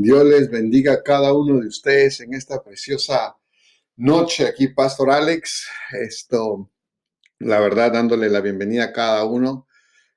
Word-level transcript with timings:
Dios 0.00 0.24
les 0.24 0.48
bendiga 0.48 0.92
a 0.92 1.02
cada 1.02 1.32
uno 1.32 1.58
de 1.58 1.66
ustedes 1.66 2.20
en 2.20 2.32
esta 2.32 2.62
preciosa 2.62 3.36
noche 3.96 4.46
aquí, 4.46 4.68
Pastor 4.68 5.10
Alex. 5.10 5.66
Esto, 5.90 6.70
la 7.40 7.58
verdad, 7.58 7.92
dándole 7.92 8.28
la 8.28 8.40
bienvenida 8.40 8.84
a 8.84 8.92
cada 8.92 9.24
uno. 9.24 9.66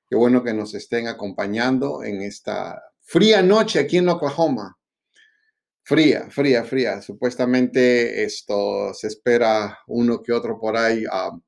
Qué 0.08 0.14
bueno 0.14 0.44
que 0.44 0.54
nos 0.54 0.72
estén 0.74 1.08
acompañando 1.08 2.04
en 2.04 2.22
esta 2.22 2.80
fría 3.00 3.42
noche 3.42 3.80
aquí 3.80 3.96
en 3.96 4.08
Oklahoma. 4.08 4.78
Fría, 5.82 6.30
fría, 6.30 6.62
fría. 6.62 7.02
Supuestamente 7.02 8.22
esto 8.22 8.94
se 8.94 9.08
espera 9.08 9.80
uno 9.88 10.22
que 10.22 10.30
otro 10.30 10.60
por 10.60 10.76
ahí. 10.76 11.04
Um, 11.06 11.42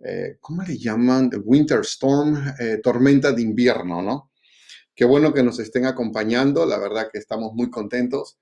eh, 0.00 0.36
¿Cómo 0.40 0.62
le 0.62 0.76
llaman? 0.76 1.30
The 1.30 1.38
Winter 1.38 1.80
Storm, 1.80 2.36
eh, 2.60 2.80
tormenta 2.82 3.32
de 3.32 3.40
invierno, 3.40 4.02
¿no? 4.02 4.32
Qué 4.96 5.04
bueno 5.04 5.34
que 5.34 5.42
nos 5.42 5.58
estén 5.58 5.84
acompañando, 5.84 6.64
la 6.64 6.78
verdad 6.78 7.10
que 7.12 7.18
estamos 7.18 7.52
muy 7.52 7.68
contentos. 7.68 8.38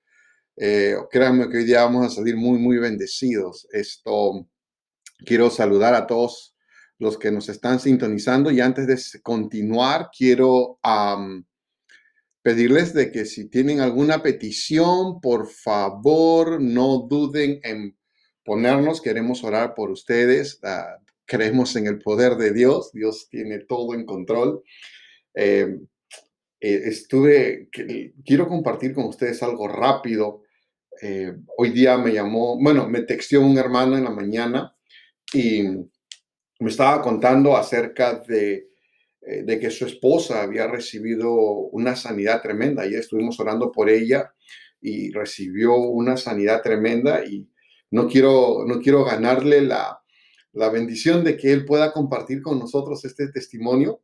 Eh, 0.56 0.94
créanme 1.10 1.48
que 1.50 1.56
hoy 1.56 1.64
día 1.64 1.82
vamos 1.82 2.06
a 2.06 2.14
salir 2.14 2.36
muy, 2.36 2.60
muy 2.60 2.78
bendecidos. 2.78 3.66
Esto, 3.72 4.48
quiero 5.26 5.50
saludar 5.50 5.94
a 5.94 6.06
todos 6.06 6.54
los 7.00 7.18
que 7.18 7.32
nos 7.32 7.48
están 7.48 7.80
sintonizando 7.80 8.52
y 8.52 8.60
antes 8.60 8.86
de 8.86 9.20
continuar, 9.20 10.10
quiero 10.16 10.78
pedirles 12.40 12.94
de 12.94 13.10
que 13.10 13.24
si 13.24 13.48
tienen 13.48 13.80
alguna 13.80 14.22
petición, 14.22 15.20
por 15.20 15.48
favor, 15.48 16.60
no 16.60 17.04
duden 17.10 17.58
en 17.64 17.98
ponernos. 18.44 19.02
Queremos 19.02 19.42
orar 19.42 19.74
por 19.74 19.90
ustedes. 19.90 20.60
Ah, 20.62 20.98
creemos 21.24 21.74
en 21.74 21.88
el 21.88 21.98
poder 21.98 22.36
de 22.36 22.52
Dios. 22.52 22.92
Dios 22.92 23.26
tiene 23.28 23.58
todo 23.58 23.94
en 23.94 24.06
control. 24.06 24.62
Eh, 25.34 25.80
eh, 26.66 26.88
estuve, 26.88 27.68
quiero 28.24 28.48
compartir 28.48 28.94
con 28.94 29.04
ustedes 29.04 29.42
algo 29.42 29.68
rápido. 29.68 30.44
Eh, 31.02 31.36
hoy 31.58 31.68
día 31.72 31.98
me 31.98 32.10
llamó, 32.10 32.58
bueno, 32.58 32.88
me 32.88 33.02
texteó 33.02 33.42
un 33.42 33.58
hermano 33.58 33.98
en 33.98 34.04
la 34.04 34.10
mañana 34.10 34.74
y 35.34 35.62
me 35.62 36.70
estaba 36.70 37.02
contando 37.02 37.54
acerca 37.54 38.14
de, 38.14 38.70
eh, 39.20 39.42
de 39.42 39.60
que 39.60 39.68
su 39.68 39.84
esposa 39.84 40.40
había 40.40 40.66
recibido 40.66 41.34
una 41.34 41.96
sanidad 41.96 42.40
tremenda. 42.40 42.86
y 42.86 42.94
estuvimos 42.94 43.38
orando 43.38 43.70
por 43.70 43.90
ella 43.90 44.32
y 44.80 45.12
recibió 45.12 45.76
una 45.76 46.16
sanidad 46.16 46.62
tremenda 46.62 47.26
y 47.26 47.46
no 47.90 48.08
quiero, 48.08 48.64
no 48.66 48.80
quiero 48.80 49.04
ganarle 49.04 49.60
la, 49.60 50.00
la 50.54 50.70
bendición 50.70 51.24
de 51.24 51.36
que 51.36 51.52
él 51.52 51.66
pueda 51.66 51.92
compartir 51.92 52.40
con 52.40 52.58
nosotros 52.58 53.04
este 53.04 53.28
testimonio, 53.28 54.00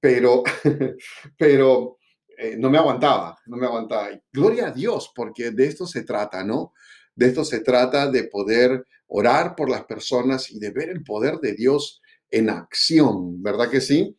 pero, 0.00 0.42
pero 1.38 1.99
eh, 2.42 2.56
no 2.56 2.70
me 2.70 2.78
aguantaba, 2.78 3.36
no 3.46 3.58
me 3.58 3.66
aguantaba. 3.66 4.08
gloria 4.32 4.68
a 4.68 4.70
Dios, 4.70 5.12
porque 5.14 5.50
de 5.50 5.66
esto 5.66 5.86
se 5.86 6.04
trata, 6.04 6.42
¿no? 6.42 6.72
De 7.14 7.26
esto 7.26 7.44
se 7.44 7.60
trata 7.60 8.10
de 8.10 8.24
poder 8.24 8.86
orar 9.08 9.54
por 9.54 9.68
las 9.68 9.84
personas 9.84 10.50
y 10.50 10.58
de 10.58 10.70
ver 10.70 10.88
el 10.88 11.04
poder 11.04 11.38
de 11.40 11.52
Dios 11.52 12.00
en 12.30 12.48
acción, 12.48 13.42
¿verdad 13.42 13.68
que 13.68 13.82
sí? 13.82 14.16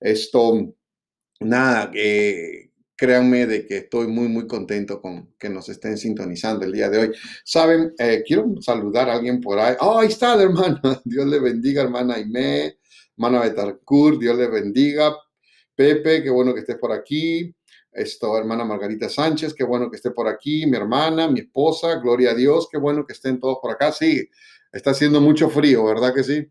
Esto, 0.00 0.74
nada, 1.38 1.92
eh, 1.94 2.70
créanme 2.96 3.46
de 3.46 3.64
que 3.64 3.76
estoy 3.76 4.08
muy, 4.08 4.26
muy 4.26 4.48
contento 4.48 5.00
con 5.00 5.34
que 5.38 5.48
nos 5.48 5.68
estén 5.68 5.96
sintonizando 5.96 6.64
el 6.64 6.72
día 6.72 6.90
de 6.90 6.98
hoy. 6.98 7.12
Saben, 7.44 7.94
eh, 7.98 8.24
quiero 8.26 8.52
saludar 8.60 9.08
a 9.08 9.14
alguien 9.14 9.40
por 9.40 9.60
ahí. 9.60 9.76
Oh, 9.78 10.00
ahí 10.00 10.08
está 10.08 10.34
la 10.34 10.42
hermana. 10.42 10.80
Dios 11.04 11.26
le 11.26 11.38
bendiga, 11.38 11.82
hermana 11.82 12.14
Aimé, 12.14 12.78
hermana 13.16 13.42
Betancourt, 13.42 14.18
Dios 14.18 14.36
le 14.36 14.48
bendiga. 14.48 15.14
Pepe, 15.80 16.22
qué 16.22 16.30
bueno 16.30 16.52
que 16.52 16.60
estés 16.60 16.76
por 16.76 16.92
aquí. 16.92 17.54
Esto, 17.92 18.38
hermana 18.38 18.64
Margarita 18.64 19.08
Sánchez, 19.08 19.52
qué 19.52 19.64
bueno 19.64 19.90
que 19.90 19.96
esté 19.96 20.12
por 20.12 20.28
aquí, 20.28 20.64
mi 20.66 20.76
hermana, 20.76 21.28
mi 21.28 21.40
esposa, 21.40 21.96
gloria 21.96 22.30
a 22.30 22.34
Dios, 22.34 22.68
qué 22.70 22.78
bueno 22.78 23.04
que 23.04 23.12
estén 23.12 23.40
todos 23.40 23.58
por 23.60 23.72
acá. 23.72 23.90
Sí, 23.90 24.28
está 24.72 24.90
haciendo 24.90 25.20
mucho 25.20 25.50
frío, 25.50 25.84
¿verdad 25.84 26.14
que 26.14 26.22
sí? 26.22 26.46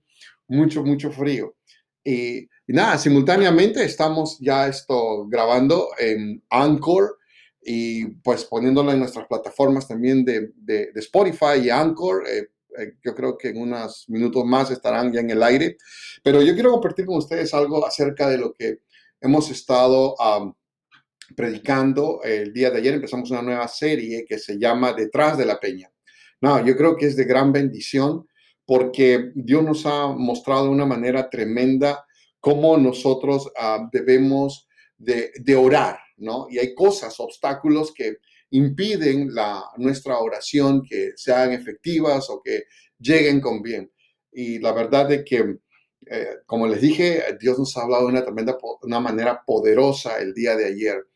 Mucho, 0.47 0.83
mucho 0.83 1.11
frío. 1.11 1.55
Y, 2.03 2.47
nada, 2.67 2.97
simultáneamente 2.97 3.83
estamos 3.83 4.37
ya 4.39 4.67
esto 4.67 5.27
grabando 5.27 5.89
en 5.97 6.43
Anchor 6.49 7.17
y 7.61 8.05
pues 8.05 8.45
poniéndolo 8.45 8.91
en 8.91 8.99
nuestras 8.99 9.27
plataformas 9.27 9.87
también 9.87 10.25
de, 10.25 10.51
de, 10.55 10.91
Spotify 10.95 11.59
y 11.63 11.69
Anchor. 11.69 12.23
Eh, 12.27 12.49
eh, 12.77 12.93
yo 13.03 13.15
creo 13.15 13.37
que 13.37 13.49
en 13.49 13.61
unos 13.61 14.07
minutos 14.09 14.45
más 14.45 14.71
estarán 14.71 15.11
ya 15.11 15.21
en 15.21 15.29
el 15.29 15.41
aire. 15.43 15.77
Pero 16.23 16.41
yo 16.41 16.53
quiero 16.53 16.71
compartir 16.71 17.05
con 17.05 17.17
ustedes 17.17 17.53
algo 17.53 17.85
acerca 17.85 18.29
de 18.29 18.37
lo 18.37 18.53
que 18.53 18.81
hemos 19.21 19.49
estado 19.51 20.15
predicando 21.35 22.21
el 22.23 22.53
día 22.53 22.71
de 22.71 22.79
ayer. 22.79 22.93
Empezamos 22.95 23.31
una 23.31 23.41
nueva 23.41 23.67
serie 23.67 24.25
que 24.27 24.39
se 24.39 24.57
llama 24.57 24.93
Detrás 24.93 25.37
de 25.37 25.45
la 25.45 25.59
Peña. 25.59 25.91
No, 26.41 26.65
yo 26.65 26.75
creo 26.75 26.95
que 26.95 27.07
es 27.07 27.15
de 27.15 27.25
gran 27.25 27.51
bendición 27.51 28.27
porque 28.65 29.31
Dios 29.33 29.63
nos 29.63 29.85
ha 29.85 30.07
mostrado 30.07 30.65
de 30.65 30.69
una 30.69 30.85
manera 30.85 31.29
tremenda 31.29 32.05
cómo 32.39 32.77
nosotros 32.77 33.51
ah, 33.57 33.89
debemos 33.91 34.67
de, 34.97 35.55
orar, 35.55 35.97
¿no? 36.17 36.47
Y 36.49 36.59
hay 36.59 36.75
cosas, 36.75 37.19
obstáculos 37.19 37.93
que 37.93 38.17
impiden 38.51 39.33
la, 39.33 39.63
nuestra 39.77 40.19
oración 40.19 40.83
que 40.83 41.13
sean 41.15 41.53
efectivas 41.53 42.29
o 42.29 42.41
que 42.43 42.65
lleguen 42.99 43.39
con 43.41 43.61
bien. 43.61 43.91
Y 44.31 44.59
la 44.59 44.71
verdad 44.71 45.11
es 45.11 45.23
que, 45.25 45.57
eh, 46.05 46.27
como 46.45 46.67
les 46.67 46.81
dije, 46.81 47.23
Dios 47.39 47.57
nos 47.57 47.75
ha 47.77 47.83
hablado 47.83 48.03
de 48.03 48.11
una 48.11 48.23
tremenda, 48.23 48.57
una 48.83 48.99
manera 48.99 49.41
poderosa 49.45 50.19
el 50.19 50.33
día 50.33 50.55
de 50.55 50.65
ayer. 50.65 51.07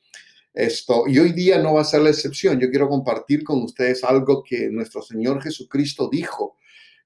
Esto, 0.53 1.05
y 1.07 1.17
hoy 1.17 1.31
día 1.31 1.57
no 1.57 1.73
va 1.73 1.81
a 1.81 1.85
ser 1.85 2.01
la 2.01 2.11
excepción. 2.11 2.59
Yo 2.59 2.69
quiero 2.69 2.87
compartir 2.87 3.43
con 3.43 3.63
ustedes 3.63 4.03
algo 4.03 4.43
que 4.43 4.69
nuestro 4.69 5.01
Señor 5.01 5.41
Jesucristo 5.41 6.09
dijo. 6.11 6.57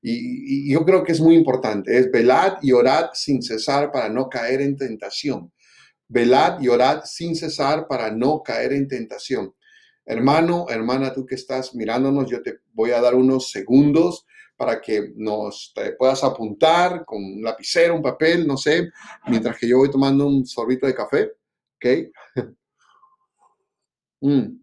Y, 0.02 0.72
yo 0.72 0.84
creo 0.86 1.04
que 1.04 1.14
es 1.14 1.22
muy 1.22 1.36
importante. 1.36 1.98
Es 1.98 2.12
velad 2.12 2.58
y 2.62 2.74
orad 2.74 3.10
sin 3.14 3.42
cesar 3.42 3.92
para 3.92 4.10
no 4.10 4.30
caer 4.30 4.62
en 4.62 4.76
tentación. 4.76 5.54
Velad 6.10 6.60
y 6.62 6.68
orad 6.68 7.04
sin 7.06 7.36
cesar 7.36 7.88
para 7.88 8.12
no 8.12 8.44
caer 8.44 8.74
en 8.74 8.88
tentación. 8.88 9.54
Hermano, 10.06 10.66
hermana, 10.70 11.14
tú 11.14 11.26
que 11.26 11.36
estás 11.36 11.74
mirándonos, 11.74 12.30
yo 12.30 12.42
te 12.42 12.60
voy 12.74 12.92
a 12.92 13.02
dar 13.02 13.16
unos 13.16 13.52
segundos 13.52 14.26
para 14.58 14.82
que 14.82 15.14
nos 15.16 15.74
puedas 15.98 16.24
apuntar 16.24 17.06
con 17.06 17.24
un 17.24 17.44
lapicero, 17.44 17.96
un 17.96 18.02
papel, 18.02 18.48
no 18.48 18.58
sé, 18.58 18.90
mientras 19.28 19.58
que 19.58 19.68
yo 19.68 19.78
voy 19.78 19.92
tomando 19.92 20.28
un 20.28 20.46
sorbito 20.46 20.88
de 20.88 20.96
café. 20.96 21.32
¿Ok? 21.76 22.12
Mm. 24.22 24.62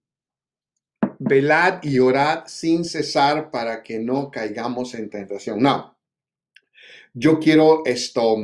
Velad 1.18 1.82
y 1.82 1.98
orad 1.98 2.44
sin 2.46 2.84
cesar 2.84 3.50
para 3.50 3.82
que 3.82 3.98
no 3.98 4.30
caigamos 4.30 4.94
en 4.94 5.08
tentación. 5.08 5.62
No, 5.62 5.96
yo 7.12 7.38
quiero 7.38 7.82
esto, 7.84 8.36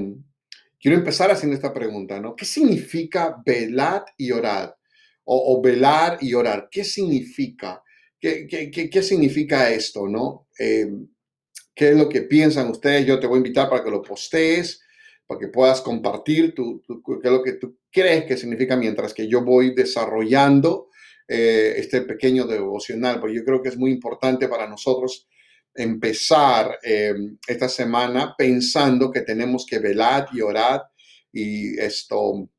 quiero 0.80 0.96
empezar 0.96 1.30
haciendo 1.30 1.56
esta 1.56 1.74
pregunta, 1.74 2.20
¿no? 2.20 2.36
¿Qué 2.36 2.44
significa 2.44 3.42
velad 3.44 4.02
y 4.16 4.30
orad? 4.30 4.74
O, 5.32 5.60
velar 5.62 6.18
y 6.20 6.34
orar, 6.34 6.68
¿qué 6.70 6.82
significa? 6.82 7.84
¿Qué, 8.18 9.02
significa 9.02 9.70
esto, 9.70 10.08
no? 10.08 10.48
Eh, 10.58 10.90
¿Qué 11.72 11.90
es 11.90 11.96
lo 11.96 12.08
que 12.08 12.22
piensan 12.22 12.68
ustedes? 12.68 13.06
Yo 13.06 13.20
te 13.20 13.28
voy 13.28 13.36
a 13.36 13.38
invitar 13.38 13.70
para 13.70 13.84
que 13.84 13.90
lo 13.90 14.02
postees, 14.02 14.82
para 15.26 15.38
que 15.38 15.48
puedas 15.48 15.82
compartir 15.82 16.52
qué 16.54 16.62
es 17.22 17.30
lo 17.30 17.42
que 17.44 17.52
tú 17.52 17.78
crees 17.92 18.24
que 18.24 18.36
significa 18.36 18.76
mientras 18.76 19.14
que 19.14 19.28
yo 19.28 19.44
voy 19.44 19.74
desarrollando 19.74 20.89
eh, 21.32 21.74
este 21.76 22.00
pequeño 22.00 22.44
devocional, 22.44 23.20
porque 23.20 23.36
yo 23.36 23.44
creo 23.44 23.62
que 23.62 23.68
es 23.68 23.76
muy 23.76 23.92
importante 23.92 24.48
para 24.48 24.66
nosotros 24.66 25.28
empezar 25.72 26.76
eh, 26.82 27.14
esta 27.46 27.68
semana 27.68 28.34
pensando 28.36 29.12
que 29.12 29.20
tenemos 29.20 29.64
que 29.64 29.78
velar 29.78 30.26
y 30.32 30.40
orar 30.40 30.82
y 31.32 31.78
esto 31.78 32.50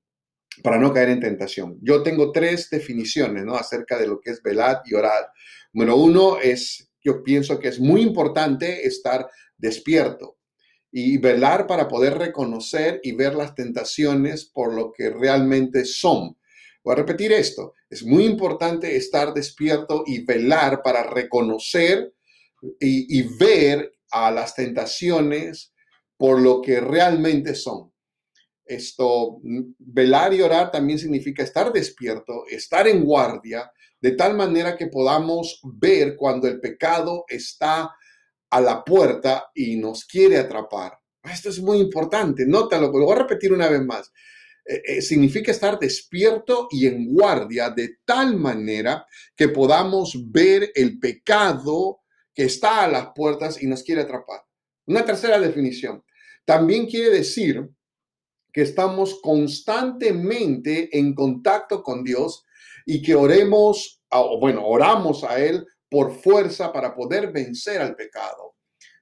para 0.63 0.77
no 0.77 0.93
caer 0.93 1.09
en 1.09 1.19
tentación. 1.19 1.79
Yo 1.81 2.01
tengo 2.01 2.31
tres 2.31 2.69
definiciones 2.69 3.43
¿no? 3.43 3.55
acerca 3.55 3.97
de 3.97 4.07
lo 4.07 4.21
que 4.21 4.31
es 4.31 4.41
velar 4.41 4.83
y 4.85 4.93
orar. 4.93 5.33
Número 5.73 5.97
uno 5.97 6.39
es, 6.39 6.93
yo 7.03 7.23
pienso 7.23 7.59
que 7.59 7.67
es 7.67 7.77
muy 7.77 7.99
importante 7.99 8.87
estar 8.87 9.29
despierto 9.57 10.37
y 10.93 11.17
velar 11.17 11.67
para 11.67 11.89
poder 11.89 12.17
reconocer 12.17 13.01
y 13.03 13.11
ver 13.11 13.35
las 13.35 13.53
tentaciones 13.53 14.45
por 14.45 14.73
lo 14.73 14.93
que 14.93 15.09
realmente 15.09 15.83
son. 15.83 16.37
Voy 16.83 16.93
a 16.93 16.97
repetir 16.97 17.31
esto. 17.31 17.73
Es 17.89 18.03
muy 18.03 18.25
importante 18.25 18.95
estar 18.95 19.33
despierto 19.33 20.03
y 20.05 20.25
velar 20.25 20.81
para 20.83 21.03
reconocer 21.03 22.13
y, 22.79 23.21
ver 23.37 23.91
a 24.11 24.31
las 24.31 24.55
tentaciones 24.55 25.73
por 26.17 26.39
lo 26.39 26.61
que 26.61 26.79
realmente 26.79 27.55
son. 27.55 27.91
Esto, 28.65 29.39
velar 29.79 30.33
y 30.33 30.41
orar 30.41 30.71
también 30.71 30.99
significa 30.99 31.43
estar 31.43 31.73
despierto, 31.73 32.45
estar 32.47 32.87
en 32.87 33.03
guardia, 33.03 33.71
de 33.99 34.11
tal 34.11 34.35
manera 34.35 34.77
que 34.77 34.87
podamos 34.87 35.59
ver 35.63 36.15
cuando 36.15 36.47
el 36.47 36.59
pecado 36.59 37.25
está 37.27 37.95
a 38.49 38.61
la 38.61 38.83
puerta 38.83 39.49
y 39.53 39.75
nos 39.75 40.05
quiere 40.05 40.37
atrapar. 40.37 40.97
Esto 41.23 41.49
es 41.49 41.59
muy 41.59 41.79
importante, 41.79 42.45
nótalo, 42.45 42.87
lo 42.91 43.05
voy 43.05 43.15
a 43.15 43.19
repetir 43.19 43.53
una 43.53 43.69
vez 43.69 43.81
más. 43.83 44.11
Eh, 44.65 44.81
eh, 44.85 45.01
significa 45.01 45.51
estar 45.51 45.79
despierto 45.79 46.67
y 46.71 46.87
en 46.87 47.13
guardia 47.13 47.69
de 47.69 47.97
tal 48.05 48.37
manera 48.37 49.05
que 49.35 49.49
podamos 49.49 50.31
ver 50.31 50.71
el 50.75 50.99
pecado 50.99 52.01
que 52.33 52.43
está 52.43 52.83
a 52.83 52.87
las 52.87 53.07
puertas 53.15 53.61
y 53.61 53.67
nos 53.67 53.83
quiere 53.83 54.01
atrapar. 54.01 54.41
Una 54.85 55.03
tercera 55.03 55.39
definición. 55.39 56.03
También 56.45 56.87
quiere 56.87 57.09
decir 57.09 57.69
que 58.53 58.61
estamos 58.61 59.19
constantemente 59.21 60.97
en 60.97 61.13
contacto 61.13 61.83
con 61.83 62.03
Dios 62.03 62.45
y 62.85 63.01
que 63.01 63.15
oremos, 63.15 64.03
o 64.09 64.39
bueno, 64.39 64.65
oramos 64.65 65.23
a 65.23 65.39
Él 65.39 65.65
por 65.89 66.13
fuerza 66.13 66.71
para 66.71 66.95
poder 66.95 67.31
vencer 67.31 67.81
al 67.81 67.95
pecado. 67.95 68.55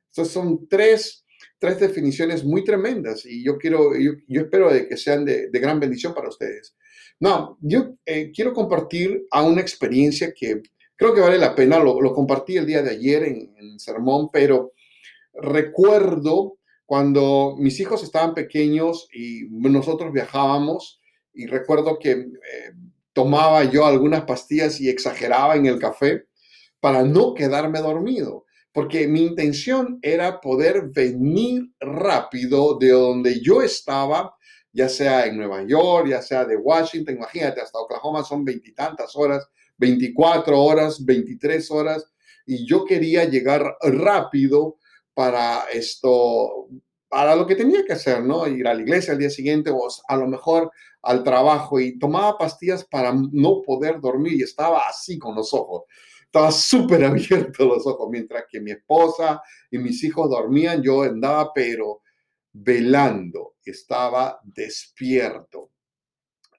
Estas 0.09 0.29
son 0.29 0.67
tres, 0.67 1.25
tres 1.59 1.79
definiciones 1.79 2.43
muy 2.43 2.63
tremendas 2.63 3.25
y 3.25 3.43
yo 3.43 3.57
quiero, 3.57 3.91
yo, 3.97 4.13
espero 4.41 4.71
de 4.71 4.87
que 4.87 4.97
sean 4.97 5.25
de, 5.25 5.49
gran 5.51 5.79
bendición 5.79 6.13
para 6.13 6.29
ustedes. 6.29 6.75
No, 7.19 7.57
yo 7.61 7.95
eh, 8.05 8.31
quiero 8.33 8.53
compartir 8.53 9.27
a 9.29 9.43
una 9.43 9.61
experiencia 9.61 10.33
que 10.33 10.61
creo 10.95 11.13
que 11.13 11.21
vale 11.21 11.37
la 11.37 11.53
pena, 11.53 11.79
lo, 11.79 12.13
compartí 12.13 12.57
el 12.57 12.65
día 12.65 12.81
de 12.81 12.91
ayer 12.91 13.23
en, 13.23 13.79
sermón, 13.79 14.29
pero 14.31 14.73
recuerdo 15.33 16.57
cuando 16.85 17.55
mis 17.57 17.79
hijos 17.79 18.03
estaban 18.03 18.33
pequeños 18.33 19.07
y 19.13 19.47
nosotros 19.49 20.11
viajábamos 20.11 20.99
y 21.33 21.45
recuerdo 21.45 21.99
que 21.99 22.11
eh, 22.11 22.27
tomaba 23.13 23.63
yo 23.63 23.85
algunas 23.85 24.23
pastillas 24.25 24.81
y 24.81 24.89
exageraba 24.89 25.55
en 25.55 25.65
el 25.65 25.79
café 25.79 26.25
para 26.81 27.03
no 27.03 27.33
quedarme 27.33 27.79
dormido, 27.79 28.45
porque 28.71 29.07
mi 29.07 29.21
intención 29.21 29.99
era 30.01 30.39
poder 30.39 30.89
venir 30.89 31.71
rápido 31.79 32.77
de 32.77 32.89
donde 32.89 33.41
yo 33.41 33.61
estaba, 33.61 34.35
ya 34.71 34.87
sea 34.87 35.25
en 35.25 35.37
Nueva 35.37 35.63
York, 35.65 36.07
ya 36.09 36.21
sea 36.21 36.45
de 36.45 36.55
Washington, 36.55 37.15
imagínate, 37.15 37.61
hasta 37.61 37.79
Oklahoma 37.79 38.23
son 38.23 38.45
veintitantas 38.45 39.15
horas, 39.15 39.47
24 39.77 40.61
horas, 40.61 41.03
23 41.03 41.71
horas, 41.71 42.05
y 42.45 42.65
yo 42.67 42.85
quería 42.85 43.25
llegar 43.25 43.75
rápido 43.81 44.77
para 45.13 45.65
esto, 45.73 46.67
para 47.07 47.35
lo 47.35 47.47
que 47.47 47.55
tenía 47.55 47.83
que 47.85 47.93
hacer, 47.93 48.23
¿no? 48.23 48.47
Ir 48.47 48.67
a 48.67 48.73
la 48.73 48.81
iglesia 48.81 49.13
al 49.13 49.19
día 49.19 49.29
siguiente 49.29 49.71
o 49.71 49.87
a 50.07 50.15
lo 50.15 50.27
mejor 50.27 50.71
al 51.01 51.23
trabajo 51.23 51.79
y 51.79 51.97
tomaba 51.97 52.37
pastillas 52.37 52.85
para 52.85 53.13
no 53.13 53.61
poder 53.61 53.99
dormir 53.99 54.33
y 54.33 54.43
estaba 54.43 54.87
así 54.87 55.17
con 55.17 55.35
los 55.35 55.53
ojos. 55.53 55.83
Estaba 56.29 56.51
súper 56.51 57.03
abierto 57.05 57.65
los 57.65 57.85
ojos, 57.85 58.09
mientras 58.09 58.45
que 58.49 58.61
mi 58.61 58.71
esposa 58.71 59.41
y 59.71 59.77
mis 59.77 60.03
hijos 60.03 60.29
dormían, 60.29 60.81
yo 60.81 61.03
andaba 61.03 61.51
pero 61.53 62.01
velando, 62.53 63.55
estaba 63.63 64.39
despierto. 64.43 65.71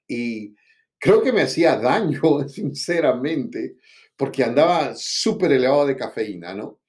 Y 0.07 0.55
creo 0.99 1.21
que 1.21 1.33
me 1.33 1.41
hacía 1.41 1.77
daño, 1.77 2.21
sinceramente, 2.47 3.77
porque 4.15 4.43
andaba 4.43 4.93
súper 4.95 5.53
elevado 5.53 5.87
de 5.87 5.95
cafeína, 5.95 6.53
¿no? 6.53 6.81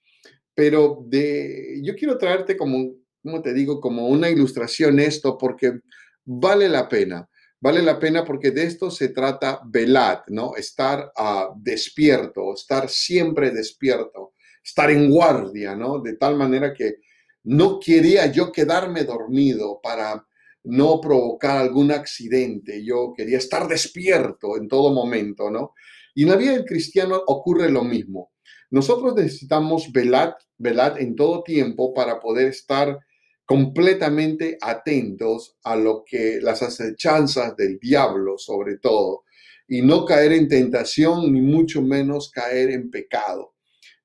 pero 0.55 1.02
de, 1.06 1.81
yo 1.82 1.94
quiero 1.94 2.19
traerte 2.19 2.56
como, 2.56 2.94
como 3.23 3.43
te 3.43 3.55
digo, 3.55 3.81
como 3.81 4.08
una 4.08 4.29
ilustración 4.29 4.99
esto, 5.00 5.38
porque 5.38 5.81
vale 6.25 6.69
la 6.69 6.88
pena. 6.88 7.29
Vale 7.62 7.81
la 7.81 7.97
pena 7.97 8.25
porque 8.25 8.50
de 8.50 8.64
esto 8.64 8.91
se 8.91 9.11
trata 9.11 9.61
velad, 9.64 10.23
¿no? 10.26 10.56
Estar 10.56 11.12
uh, 11.17 11.55
despierto, 11.56 12.55
estar 12.55 12.88
siempre 12.88 13.53
despierto, 13.53 14.32
estar 14.64 14.91
en 14.91 15.09
guardia, 15.09 15.76
¿no? 15.76 16.00
De 16.00 16.17
tal 16.17 16.37
manera 16.37 16.75
que 16.75 16.97
no 17.44 17.79
quería 17.79 18.26
yo 18.26 18.50
quedarme 18.50 19.05
dormido 19.05 19.79
para 19.81 20.26
no 20.64 21.00
provocar 21.00 21.59
algún 21.59 21.93
accidente. 21.93 22.85
Yo 22.85 23.12
quería 23.17 23.38
estar 23.38 23.69
despierto 23.69 24.56
en 24.56 24.67
todo 24.67 24.93
momento, 24.93 25.49
¿no? 25.49 25.73
Y 26.17 26.25
en 26.25 26.31
la 26.31 26.37
vida 26.37 26.55
del 26.55 26.65
cristiano 26.65 27.23
ocurre 27.29 27.70
lo 27.70 27.85
mismo. 27.85 28.32
Nosotros 28.70 29.15
necesitamos 29.15 29.93
velar, 29.93 30.37
velar 30.58 31.00
en 31.00 31.15
todo 31.15 31.44
tiempo 31.44 31.94
para 31.94 32.19
poder 32.19 32.49
estar 32.49 32.99
completamente 33.44 34.59
atentos 34.61 35.56
a 35.65 35.77
lo 35.77 36.05
que 36.06 36.41
las 36.41 36.62
acechanzas 36.62 37.56
del 37.56 37.79
diablo, 37.79 38.39
sobre 38.39 38.79
todo, 38.79 39.25
y 39.69 39.83
no 39.83 40.05
caer 40.05 40.33
en 40.33 40.49
tentación, 40.49 41.33
ni 41.33 41.41
mucho 41.41 41.83
menos 41.83 42.31
caer 42.31 42.71
en 42.71 42.91
pecado. 42.91 43.55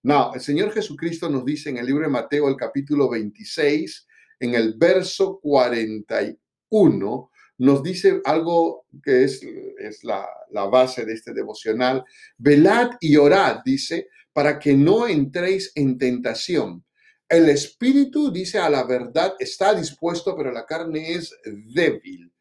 No, 0.04 0.34
el 0.34 0.42
Señor 0.42 0.72
Jesucristo 0.72 1.30
nos 1.30 1.44
dice 1.44 1.70
en 1.70 1.78
el 1.78 1.86
libro 1.86 2.04
de 2.04 2.10
Mateo, 2.10 2.48
el 2.48 2.56
capítulo 2.56 3.10
26, 3.10 4.08
en 4.40 4.56
el 4.56 4.76
verso 4.78 5.40
41, 5.42 7.32
nos 7.60 7.84
dice 7.84 8.22
algo 8.24 8.86
que 9.04 9.24
es, 9.24 9.42
es 9.80 10.04
la, 10.04 10.28
la 10.52 10.66
base 10.66 11.06
de 11.06 11.14
este 11.14 11.34
devocional. 11.34 12.06
Velad 12.38 12.92
y 13.00 13.18
orad, 13.18 13.62
dice, 13.66 14.08
para 14.32 14.60
que 14.60 14.76
no 14.76 15.08
entréis 15.08 15.72
en 15.76 15.98
tentación. 15.98 16.86
El 17.30 17.50
espíritu, 17.50 18.32
dice 18.32 18.58
a 18.60 18.70
la 18.70 18.84
verdad, 18.84 19.36
está 19.40 19.74
dispuesto, 19.74 20.36
pero 20.36 20.52
la 20.52 20.66
carne 20.66 21.12
es 21.12 21.36
débil. 21.44 22.32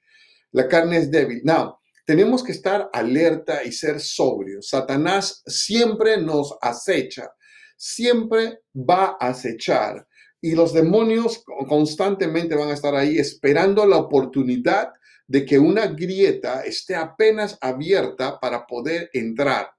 La 0.52 0.68
carne 0.68 0.98
es 0.98 1.10
débil. 1.10 1.42
Now, 1.44 1.78
tenemos 2.04 2.44
que 2.44 2.52
estar 2.52 2.88
alerta 2.92 3.64
y 3.64 3.72
ser 3.72 4.00
sobrios. 4.00 4.68
Satanás 4.68 5.42
siempre 5.44 6.18
nos 6.18 6.56
acecha, 6.60 7.32
siempre 7.76 8.60
va 8.74 9.16
a 9.20 9.28
acechar. 9.28 10.06
Y 10.40 10.54
los 10.54 10.72
demonios 10.72 11.42
constantemente 11.68 12.54
van 12.54 12.68
a 12.68 12.74
estar 12.74 12.94
ahí 12.94 13.18
esperando 13.18 13.84
la 13.86 13.96
oportunidad 13.96 14.92
de 15.26 15.44
que 15.44 15.58
una 15.58 15.88
grieta 15.88 16.60
esté 16.60 16.94
apenas 16.94 17.58
abierta 17.60 18.38
para 18.38 18.64
poder 18.64 19.10
entrar. 19.12 19.75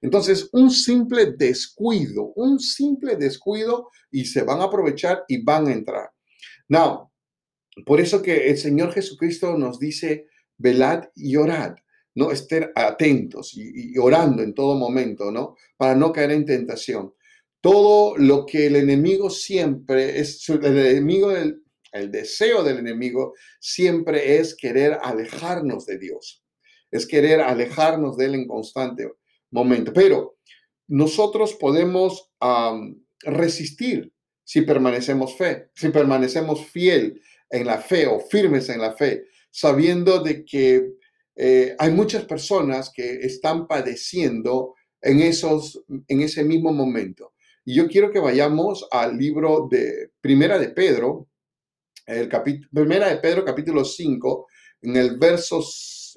Entonces, 0.00 0.48
un 0.52 0.70
simple 0.70 1.32
descuido, 1.32 2.32
un 2.36 2.60
simple 2.60 3.16
descuido 3.16 3.90
y 4.10 4.24
se 4.24 4.42
van 4.42 4.60
a 4.60 4.64
aprovechar 4.64 5.24
y 5.28 5.42
van 5.42 5.66
a 5.66 5.72
entrar. 5.72 6.10
Now, 6.68 7.10
por 7.84 8.00
eso 8.00 8.22
que 8.22 8.48
el 8.50 8.58
Señor 8.58 8.92
Jesucristo 8.92 9.56
nos 9.56 9.78
dice, 9.78 10.26
velad 10.56 11.04
y 11.14 11.36
orad, 11.36 11.76
¿no? 12.14 12.30
Estén 12.30 12.70
atentos 12.74 13.52
y, 13.54 13.96
orando 13.98 14.42
en 14.42 14.54
todo 14.54 14.74
momento, 14.74 15.30
¿no? 15.30 15.56
Para 15.76 15.94
no 15.94 16.12
caer 16.12 16.32
en 16.32 16.44
tentación. 16.44 17.14
Todo 17.60 18.16
lo 18.16 18.46
que 18.46 18.66
el 18.66 18.76
enemigo 18.76 19.30
siempre 19.30 20.20
es, 20.20 20.48
el 20.48 20.64
enemigo 20.64 21.32
el 21.92 22.10
deseo 22.10 22.62
del 22.62 22.78
enemigo 22.78 23.34
siempre 23.60 24.38
es 24.38 24.54
querer 24.54 24.98
alejarnos 25.02 25.86
de 25.86 25.98
Dios, 25.98 26.44
es 26.90 27.06
querer 27.06 27.40
alejarnos 27.40 28.16
de 28.16 28.26
Él 28.26 28.34
en 28.34 28.46
constante 28.46 29.10
momento. 29.50 29.92
Pero 29.92 30.36
nosotros 30.88 31.54
podemos 31.54 32.30
resistir 33.22 34.12
si 34.44 34.62
permanecemos 34.62 35.36
fe, 35.36 35.70
si 35.74 35.90
permanecemos 35.90 36.64
fiel 36.66 37.20
en 37.50 37.66
la 37.66 37.78
fe 37.78 38.06
o 38.06 38.20
firmes 38.20 38.68
en 38.68 38.80
la 38.80 38.92
fe, 38.92 39.26
sabiendo 39.50 40.22
de 40.22 40.44
que 40.44 40.92
eh, 41.36 41.76
hay 41.78 41.90
muchas 41.90 42.24
personas 42.24 42.90
que 42.94 43.20
están 43.20 43.66
padeciendo 43.66 44.74
en, 45.00 45.20
esos, 45.20 45.84
en 46.08 46.20
ese 46.20 46.44
mismo 46.44 46.72
momento. 46.72 47.34
Y 47.64 47.74
yo 47.74 47.86
quiero 47.86 48.10
que 48.10 48.18
vayamos 48.18 48.86
al 48.90 49.16
libro 49.16 49.68
de 49.70 50.10
Primera 50.20 50.58
de 50.58 50.70
Pedro, 50.70 51.28
el 52.06 52.28
capítulo, 52.28 52.68
Primera 52.72 53.08
de 53.08 53.18
Pedro 53.18 53.44
capítulo 53.44 53.84
5, 53.84 54.46
en 54.82 54.96
el, 54.96 55.18
verso, 55.18 55.62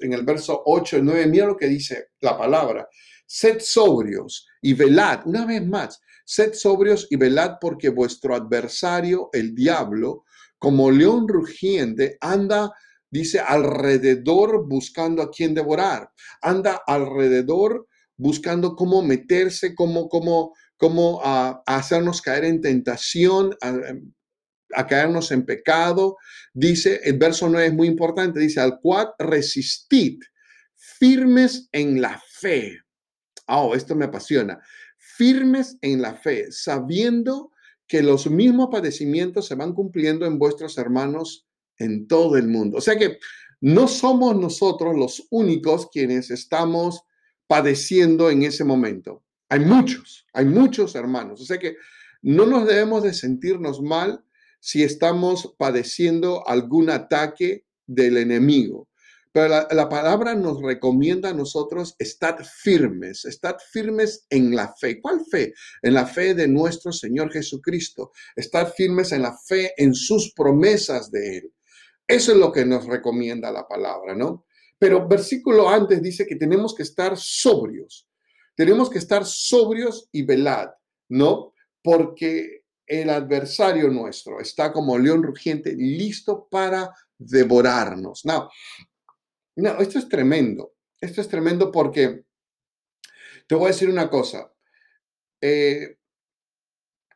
en 0.00 0.12
el 0.14 0.22
verso 0.22 0.62
8 0.64 0.98
y 0.98 1.02
9, 1.02 1.26
mira 1.26 1.46
lo 1.46 1.56
que 1.56 1.66
dice 1.66 2.08
la 2.20 2.38
palabra. 2.38 2.88
Sed 3.26 3.60
sobrios 3.60 4.46
y 4.60 4.74
velad, 4.74 5.20
una 5.26 5.46
vez 5.46 5.66
más, 5.66 6.00
sed 6.24 6.54
sobrios 6.54 7.06
y 7.10 7.16
velad 7.16 7.56
porque 7.60 7.88
vuestro 7.88 8.34
adversario, 8.34 9.28
el 9.32 9.54
diablo, 9.54 10.24
como 10.58 10.90
león 10.90 11.26
rugiente, 11.26 12.16
anda, 12.20 12.72
dice, 13.10 13.40
alrededor 13.40 14.68
buscando 14.68 15.22
a 15.22 15.30
quien 15.30 15.54
devorar, 15.54 16.10
anda 16.40 16.80
alrededor 16.86 17.88
buscando 18.16 18.76
cómo 18.76 19.02
meterse, 19.02 19.74
cómo, 19.74 20.08
cómo, 20.08 20.54
cómo 20.76 21.20
ah, 21.24 21.62
hacernos 21.66 22.22
caer 22.22 22.44
en 22.44 22.60
tentación, 22.60 23.56
a, 23.60 23.74
a 24.74 24.86
caernos 24.86 25.32
en 25.32 25.44
pecado. 25.44 26.16
Dice, 26.54 27.00
el 27.04 27.18
verso 27.18 27.48
9 27.48 27.66
es 27.66 27.74
muy 27.74 27.88
importante, 27.88 28.38
dice, 28.38 28.60
al 28.60 28.78
cual 28.80 29.12
resistid 29.18 30.20
firmes 30.76 31.68
en 31.72 32.00
la 32.00 32.22
fe 32.28 32.81
oh, 33.58 33.74
esto 33.74 33.94
me 33.94 34.04
apasiona, 34.06 34.60
firmes 34.96 35.76
en 35.82 36.02
la 36.02 36.14
fe, 36.14 36.50
sabiendo 36.50 37.50
que 37.86 38.02
los 38.02 38.28
mismos 38.30 38.68
padecimientos 38.70 39.46
se 39.46 39.54
van 39.54 39.74
cumpliendo 39.74 40.24
en 40.26 40.38
vuestros 40.38 40.78
hermanos 40.78 41.46
en 41.78 42.06
todo 42.06 42.36
el 42.36 42.48
mundo. 42.48 42.78
O 42.78 42.80
sea 42.80 42.96
que 42.96 43.18
no 43.60 43.86
somos 43.86 44.36
nosotros 44.36 44.96
los 44.96 45.26
únicos 45.30 45.88
quienes 45.90 46.30
estamos 46.30 47.02
padeciendo 47.46 48.30
en 48.30 48.44
ese 48.44 48.64
momento. 48.64 49.22
Hay 49.48 49.60
muchos, 49.60 50.26
hay 50.32 50.46
muchos 50.46 50.94
hermanos. 50.94 51.40
O 51.40 51.44
sea 51.44 51.58
que 51.58 51.76
no 52.22 52.46
nos 52.46 52.66
debemos 52.66 53.02
de 53.02 53.12
sentirnos 53.12 53.82
mal 53.82 54.24
si 54.58 54.82
estamos 54.82 55.54
padeciendo 55.58 56.48
algún 56.48 56.88
ataque 56.88 57.66
del 57.86 58.16
enemigo. 58.16 58.88
Pero 59.32 59.66
la, 59.70 59.88
palabra 59.88 60.34
nos 60.34 60.60
recomienda 60.60 61.30
a 61.30 61.34
nosotros 61.34 61.96
estar 61.98 62.44
firmes, 62.44 63.24
estar 63.24 63.56
firmes 63.70 64.26
en 64.28 64.54
la 64.54 64.74
fe. 64.74 65.00
¿Cuál 65.00 65.24
fe? 65.24 65.54
En 65.80 65.94
la 65.94 66.06
fe 66.06 66.34
de 66.34 66.46
nuestro 66.46 66.92
Señor 66.92 67.32
Jesucristo. 67.32 68.12
Estar 68.36 68.70
firmes 68.72 69.10
en 69.12 69.22
la 69.22 69.34
fe 69.34 69.72
en 69.78 69.94
sus 69.94 70.34
promesas 70.34 71.10
de 71.10 71.38
Él. 71.38 71.52
Eso 72.06 72.32
es 72.32 72.38
lo 72.38 72.52
que 72.52 72.66
nos 72.66 72.84
recomienda 72.84 73.50
la 73.50 73.66
palabra, 73.66 74.14
¿no? 74.14 74.44
Pero 74.78 75.08
versículo 75.08 75.70
antes 75.70 76.02
dice 76.02 76.26
que 76.26 76.36
tenemos 76.36 76.74
que 76.74 76.82
estar 76.82 77.16
sobrios. 77.16 78.06
Tenemos 78.54 78.90
que 78.90 78.98
estar 78.98 79.24
sobrios 79.24 80.10
y 80.12 80.24
velad, 80.24 80.68
¿no? 81.08 81.54
Porque 81.82 82.64
el 82.86 83.08
adversario 83.08 83.88
nuestro 83.88 84.40
está 84.40 84.72
como 84.72 84.98
león 84.98 85.22
rugiente, 85.22 85.74
listo 85.74 86.48
para 86.50 86.94
devorarnos. 87.16 88.26
No, 88.26 88.50
no, 89.56 89.78
esto 89.80 89.98
es 89.98 90.08
tremendo. 90.08 90.74
Esto 91.00 91.20
es 91.20 91.28
tremendo 91.28 91.72
porque 91.72 92.24
te 93.46 93.54
voy 93.54 93.66
a 93.66 93.72
decir 93.72 93.88
una 93.88 94.08
cosa. 94.08 94.52
Eh, 95.40 95.96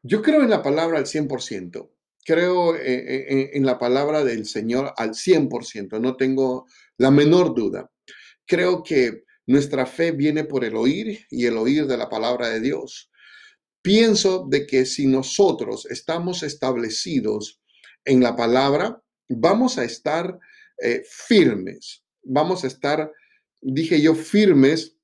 yo 0.02 0.22
creo 0.22 0.42
en 0.42 0.50
la 0.50 0.62
palabra 0.62 0.98
al 0.98 1.06
100%. 1.06 1.90
Creo 2.24 2.74
eh, 2.74 2.80
eh, 2.82 3.50
en 3.54 3.64
la 3.64 3.78
palabra 3.78 4.24
del 4.24 4.44
Señor 4.44 4.92
al 4.96 5.10
100%. 5.10 6.00
No 6.00 6.16
tengo 6.16 6.66
la 6.98 7.10
menor 7.10 7.54
duda. 7.54 7.90
Creo 8.44 8.82
que 8.82 9.24
nuestra 9.46 9.86
fe 9.86 10.10
viene 10.10 10.44
por 10.44 10.64
el 10.64 10.74
oír 10.74 11.24
y 11.30 11.46
el 11.46 11.56
oír 11.56 11.86
de 11.86 11.96
la 11.96 12.08
palabra 12.08 12.48
de 12.48 12.60
Dios. 12.60 13.10
Pienso 13.80 14.46
de 14.48 14.66
que 14.66 14.84
si 14.84 15.06
nosotros 15.06 15.86
estamos 15.86 16.42
establecidos 16.42 17.62
en 18.04 18.20
la 18.20 18.34
palabra, 18.34 19.00
vamos 19.28 19.78
a 19.78 19.84
estar 19.84 20.36
firmes 21.08 22.05
vamos 22.26 22.64
a 22.64 22.66
estar, 22.66 23.10
dije 23.60 24.00
yo, 24.00 24.14
firmes 24.14 24.96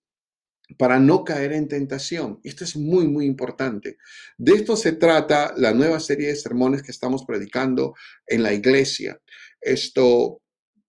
para 0.79 0.99
no 0.99 1.25
caer 1.25 1.53
en 1.53 1.69
tentación. 1.69 2.41
Esto 2.45 2.65
es 2.65 2.77
muy, 2.77 3.07
muy 3.07 3.27
importante. 3.27 3.99
De 4.39 4.53
esto 4.53 4.77
se 4.77 4.93
trata 4.93 5.55
la 5.57 5.73
nueva 5.73 6.01
serie 6.01 6.29
de 6.29 6.37
sermones 6.37 6.83
que 6.83 6.93
estamos 6.93 7.25
predicando 7.25 7.95
en 8.27 8.43
la 8.43 8.53
iglesia. 8.53 9.21
Esto 9.61 10.41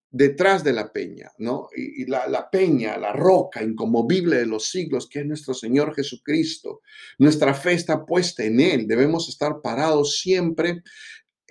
detrás 0.09 0.63
de 0.63 0.73
la 0.73 0.93
peña, 0.93 1.31
¿no? 1.39 1.69
Y, 1.75 2.05
la, 2.05 2.27
la, 2.27 2.47
peña, 2.49 2.97
la 2.97 3.13
roca 3.13 3.63
incomovible 3.63 4.37
de 4.37 4.45
los 4.45 4.69
siglos, 4.69 5.09
que 5.09 5.21
es 5.21 5.25
nuestro 5.25 5.55
Señor 5.55 5.95
Jesucristo. 5.95 6.81
Nuestra 7.17 7.55
fe 7.55 7.73
está 7.73 8.05
puesta 8.05 8.43
en 8.43 8.59
Él. 8.59 8.87
Debemos 8.87 9.27
estar 9.27 9.59
parados 9.61 10.19
siempre 10.19 10.83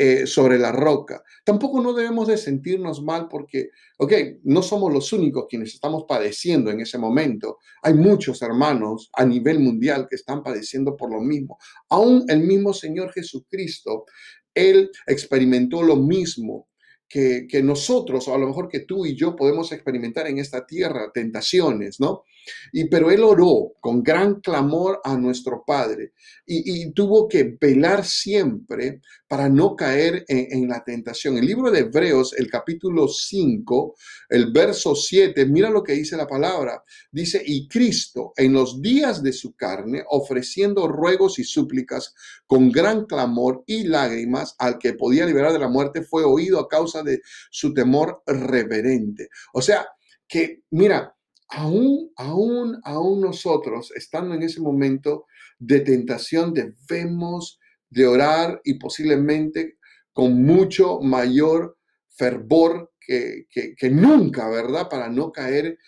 eh, 0.05 0.27
sobre 0.27 0.59
la 0.59 0.73
roca. 0.73 1.23
Tampoco 1.45 1.81
no 1.81 1.93
debemos 1.93 2.27
de 2.27 2.37
sentirnos 2.37 3.01
mal 3.05 3.29
porque, 3.29 3.69
ok, 3.99 4.13
no 4.43 4.61
somos 4.61 4.93
los 4.93 5.13
únicos 5.13 5.47
quienes 5.49 5.75
estamos 5.75 6.07
padeciendo 6.09 6.73
en 6.73 6.81
ese 6.81 6.99
momento. 6.99 7.59
Hay 7.85 7.95
muchos 7.95 8.43
hermanos 8.43 9.11
a 9.13 9.25
nivel 9.25 9.61
mundial 9.61 10.09
que 10.11 10.17
están 10.17 10.43
padeciendo 10.43 10.97
por 10.97 11.13
lo 11.13 11.21
mismo. 11.21 11.57
Aún 11.89 12.25
el 12.27 12.41
mismo 12.41 12.75
Señor 12.75 13.13
Jesucristo, 13.13 14.07
Él 14.53 14.91
experimentó 15.07 15.85
lo 15.85 15.95
mismo 15.95 16.69
que, 17.09 17.47
que 17.49 17.63
nosotros, 17.63 18.27
o 18.27 18.35
a 18.35 18.39
lo 18.39 18.49
mejor 18.49 18.69
que 18.69 18.81
tú 18.81 19.07
y 19.07 19.15
yo 19.15 19.37
podemos 19.37 19.71
experimentar 19.71 20.27
en 20.27 20.39
esta 20.39 20.67
tierra, 20.67 21.13
tentaciones, 21.15 22.01
¿no? 22.01 22.25
Y, 22.73 22.89
pero 22.89 23.11
él 23.11 23.23
oró 23.23 23.73
con 23.81 24.03
gran 24.03 24.41
clamor 24.41 25.01
a 25.05 25.17
nuestro 25.17 25.65
Padre 25.67 26.13
y, 26.47 26.93
tuvo 26.93 27.29
que 27.29 27.57
velar 27.61 28.05
siempre 28.05 29.01
para 29.29 29.49
no 29.49 29.77
caer 29.77 30.25
en, 30.29 30.69
la 30.69 30.83
tentación. 30.85 31.39
El 31.39 31.47
libro 31.47 31.71
de 31.71 31.81
Hebreos, 31.81 32.35
el 32.37 32.51
capítulo 32.51 33.09
5, 33.09 33.95
el 34.29 34.53
verso 34.53 34.95
7, 34.95 35.47
mira 35.47 35.71
lo 35.71 35.83
que 35.83 35.95
dice 35.95 36.17
la 36.17 36.27
palabra. 36.27 36.83
Dice, 37.11 37.43
y 37.45 37.69
Cristo 37.69 38.33
en 38.37 38.53
los 38.53 38.83
días 38.83 39.23
de 39.23 39.33
su 39.33 39.55
carne, 39.55 40.05
ofreciendo 40.11 40.89
ruegos 40.89 41.39
y 41.39 41.45
súplicas 41.45 42.15
con 42.47 42.71
gran 42.71 43.07
clamor 43.07 43.65
y 43.67 43.85
lágrimas 43.85 44.55
al 44.59 44.79
que 44.79 44.95
podía 44.95 45.27
liberar 45.27 45.53
de 45.53 45.59
la 45.59 45.69
muerte, 45.69 46.03
fue 46.03 46.25
oído 46.25 46.59
a 46.59 46.69
causa 46.69 47.03
de 47.03 47.21
su 47.51 47.73
temor 47.73 48.23
reverente. 48.27 49.29
O 49.55 49.63
sea, 49.63 49.87
que, 50.29 50.63
mira, 50.71 51.15
aún, 51.53 52.11
aún, 52.17 52.81
aún 52.85 53.21
nosotros, 53.21 53.93
estando 53.95 54.35
en 54.35 54.43
ese 54.43 54.61
momento 54.61 55.27
de 55.59 55.81
tentación, 55.81 56.55
debemos 56.55 57.61
de 57.91 58.07
orar 58.07 58.61
y 58.65 58.75
posiblemente 58.75 59.77
con 60.13 60.43
mucho 60.43 61.01
mayor 61.01 61.77
fervor 62.09 62.93
que, 62.99 63.47
nunca, 63.91 64.49
¿verdad? 64.49 64.89
Para 64.89 65.09
no 65.09 65.31
caer 65.31 65.79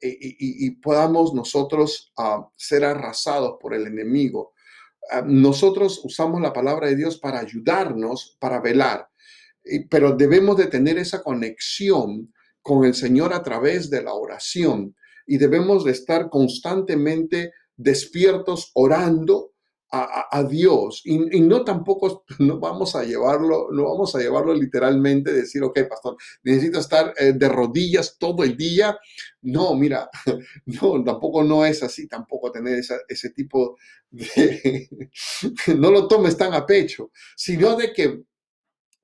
y, 0.00 0.70
podamos 0.82 1.32
nosotros 1.32 2.12
ah, 2.18 2.46
ser 2.56 2.84
arrasados 2.84 3.56
por 3.58 3.72
el 3.72 3.86
enemigo. 3.86 4.52
Ah, 5.10 5.22
nosotros 5.26 6.02
usamos 6.04 6.42
la 6.42 6.52
palabra 6.52 6.88
de 6.88 6.96
Dios 6.96 7.18
para 7.18 7.38
ayudarnos, 7.38 8.36
para 8.38 8.60
velar, 8.60 9.08
pero 9.88 10.14
debemos 10.14 10.58
de 10.58 10.66
tener 10.66 10.98
esa 10.98 11.22
conexión 11.22 12.34
con 12.60 12.84
el 12.84 12.94
Señor 12.94 13.32
a 13.32 13.42
través 13.42 13.88
de 13.88 14.02
la 14.02 14.12
oración 14.12 14.94
y 15.26 15.38
debemos 15.38 15.84
de 15.84 15.92
estar 15.92 16.30
constantemente 16.30 17.52
despiertos 17.76 18.70
orando 18.74 19.54
a, 19.96 20.42
Dios. 20.42 21.02
Y, 21.04 21.40
no 21.40 21.64
tampoco 21.64 22.24
no 22.40 22.58
vamos 22.58 22.96
a 22.96 23.04
llevarlo 23.04 23.68
no 23.70 23.84
vamos 23.84 24.14
a 24.14 24.18
llevarlo 24.18 24.52
literalmente 24.54 25.32
decir 25.32 25.62
ok 25.62 25.80
pastor 25.88 26.16
necesito 26.42 26.80
estar 26.80 27.14
eh, 27.16 27.32
de 27.32 27.48
rodillas 27.48 28.16
todo 28.18 28.42
el 28.42 28.56
día 28.56 28.98
no 29.42 29.74
mira 29.74 30.10
no 30.66 31.04
tampoco 31.04 31.44
no 31.44 31.64
es 31.64 31.82
así 31.82 32.08
tampoco 32.08 32.50
tener 32.50 32.82
ese 33.08 33.30
tipo 33.30 33.76
de 34.10 34.88
no 35.78 35.90
lo 35.90 36.08
tomes 36.08 36.36
tan 36.36 36.54
a 36.54 36.66
pecho 36.66 37.10
sino 37.36 37.76
de 37.76 37.92
que 37.92 38.22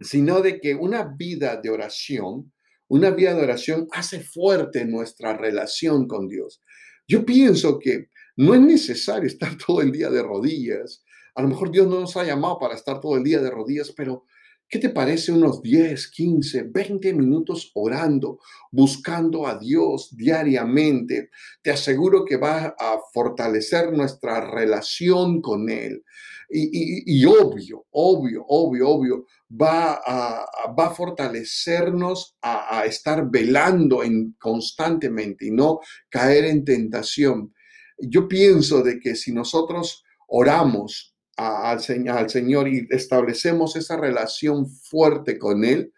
sino 0.01 0.41
de 0.41 0.61
que 0.61 0.75
una 0.75 1.05
vida 1.05 1.57
de 1.57 1.71
oración 1.71 2.53
una 2.91 3.11
vida 3.11 3.35
de 3.35 3.43
oración 3.43 3.87
hace 3.93 4.21
fuerte 4.21 4.85
nuestra 4.85 5.37
relación 5.37 6.09
con 6.09 6.29
Dios. 6.29 6.61
Yo 7.07 7.25
pienso 7.25 7.79
que 7.79 8.09
no 8.37 8.53
es 8.53 8.61
necesario 8.61 9.29
estar 9.29 9.57
todo 9.67 9.81
el 9.81 9.93
día 9.93 10.11
de 10.11 10.23
rodillas. 10.23 11.05
A 11.37 11.43
lo 11.43 11.49
mejor 11.49 11.71
Dios 11.71 11.87
no 11.87 12.01
nos 12.01 12.17
ha 12.17 12.25
llamado 12.25 12.59
para 12.59 12.75
estar 12.75 13.01
todo 13.01 13.17
el 13.17 13.23
día 13.23 13.41
de 13.41 13.51
rodillas, 13.51 13.93
pero 13.97 14.25
¿qué 14.69 14.81
te 14.81 14.89
parece 14.89 15.31
unos 15.31 15.63
10, 15.63 16.11
15, 16.11 16.65
20 16.65 17.15
minutos 17.15 17.71
orando, 17.75 18.41
buscando 18.73 19.47
a 19.47 19.57
Dios 19.57 20.17
diariamente? 20.17 21.31
Te 21.63 21.71
aseguro 21.71 22.25
que 22.25 22.39
va 22.39 22.75
a 22.77 22.99
fortalecer 23.15 23.93
nuestra 23.93 24.41
relación 24.51 25.41
con 25.41 25.71
Él. 25.71 26.03
Y, 26.53 27.25
obvio, 27.27 27.87
obvio, 27.93 28.45
obvio, 28.49 28.89
obvio, 28.89 29.27
va 29.51 30.01
a, 30.05 30.73
va 30.77 30.91
fortalecernos 30.91 32.37
a, 32.43 32.85
estar 32.87 33.31
velando 33.31 34.03
en, 34.03 34.35
constantemente 34.39 35.47
y 35.47 35.53
no 35.53 35.79
caer 36.09 36.47
en 36.47 36.65
tentación. 36.65 37.55
Yo 37.99 38.27
pienso 38.27 38.83
de 38.83 38.99
que 38.99 39.15
si 39.15 39.33
nosotros 39.33 40.03
oramos 40.27 41.15
al, 41.37 41.79
al 42.09 42.31
Señor 42.31 42.67
y 42.69 42.87
establecemos 42.91 43.77
esa 43.77 43.97
relación 43.97 44.69
fuerte 44.69 45.39
con 45.39 45.65
Él, 45.65 45.93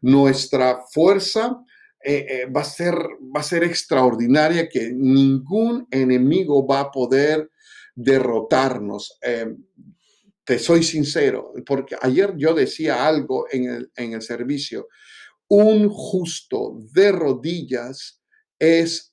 nuestra 0.00 0.80
fuerza 0.90 1.58
eh, 2.00 2.26
eh, 2.28 2.46
va, 2.46 2.60
a 2.60 2.64
ser, 2.64 2.94
va 2.94 3.40
a 3.40 3.42
ser 3.42 3.64
extraordinaria 3.64 4.68
que 4.68 4.92
ningún 4.92 5.86
enemigo 5.90 6.66
va 6.66 6.80
a 6.80 6.90
poder 6.90 7.50
derrotarnos. 7.94 9.18
Eh, 9.22 9.54
te 10.48 10.58
soy 10.58 10.82
sincero, 10.82 11.52
porque 11.66 11.94
ayer 12.00 12.32
yo 12.38 12.54
decía 12.54 13.06
algo 13.06 13.44
en 13.52 13.64
el, 13.64 13.92
en 13.94 14.14
el 14.14 14.22
servicio, 14.22 14.88
un 15.46 15.90
justo 15.90 16.78
de 16.90 17.12
rodillas 17.12 18.22
es, 18.58 19.10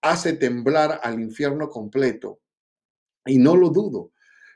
hace 0.00 0.32
temblar 0.32 0.98
al 1.02 1.20
infierno 1.20 1.68
completo. 1.68 2.40
Y 3.26 3.36
no 3.36 3.56
lo 3.56 3.68
dudo, 3.68 4.12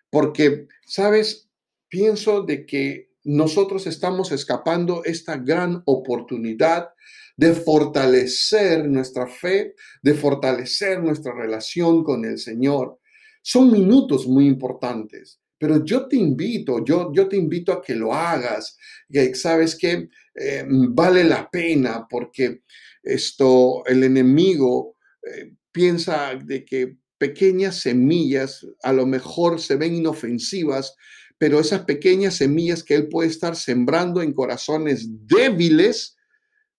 porque, 0.08 0.66
¿sabes? 0.86 1.50
Pienso 1.90 2.40
de 2.40 2.64
que 2.64 3.10
nosotros 3.24 3.86
estamos 3.86 4.32
escapando 4.32 5.04
esta 5.04 5.36
gran 5.36 5.82
oportunidad 5.84 6.88
de 7.36 7.52
fortalecer 7.52 8.88
nuestra 8.88 9.26
fe, 9.26 9.74
de 10.00 10.14
fortalecer 10.14 11.02
nuestra 11.02 11.34
relación 11.34 12.02
con 12.02 12.24
el 12.24 12.38
Señor. 12.38 12.98
Son 13.42 13.70
minutos 13.70 14.26
muy 14.26 14.46
importantes. 14.46 15.43
Pero 15.64 15.82
yo 15.82 16.06
te 16.06 16.16
invito, 16.16 16.84
yo, 16.84 17.10
yo 17.14 17.26
te 17.26 17.38
invito 17.38 17.72
a 17.72 17.80
que 17.80 17.94
lo 17.94 18.12
hagas, 18.12 18.76
que 19.10 19.34
sabes 19.34 19.74
que 19.74 20.10
eh, 20.34 20.66
vale 20.68 21.24
la 21.24 21.48
pena 21.50 22.06
porque 22.06 22.64
esto, 23.02 23.82
el 23.86 24.04
enemigo 24.04 24.98
eh, 25.22 25.54
piensa 25.72 26.34
de 26.34 26.66
que 26.66 26.98
pequeñas 27.16 27.76
semillas 27.76 28.66
a 28.82 28.92
lo 28.92 29.06
mejor 29.06 29.58
se 29.58 29.76
ven 29.76 29.94
inofensivas, 29.94 30.96
pero 31.38 31.58
esas 31.58 31.86
pequeñas 31.86 32.34
semillas 32.34 32.82
que 32.82 32.96
él 32.96 33.08
puede 33.08 33.30
estar 33.30 33.56
sembrando 33.56 34.20
en 34.20 34.34
corazones 34.34 35.06
débiles, 35.26 36.18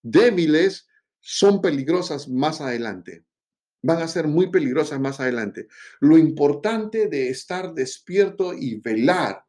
débiles, 0.00 0.86
son 1.18 1.60
peligrosas 1.60 2.28
más 2.28 2.60
adelante. 2.60 3.25
Van 3.86 4.02
a 4.02 4.08
ser 4.08 4.26
muy 4.26 4.50
peligrosas 4.50 4.98
más 4.98 5.20
adelante. 5.20 5.68
Lo 6.00 6.18
importante 6.18 7.06
de 7.06 7.28
estar 7.28 7.72
despierto 7.72 8.52
y 8.52 8.80
velar, 8.80 9.44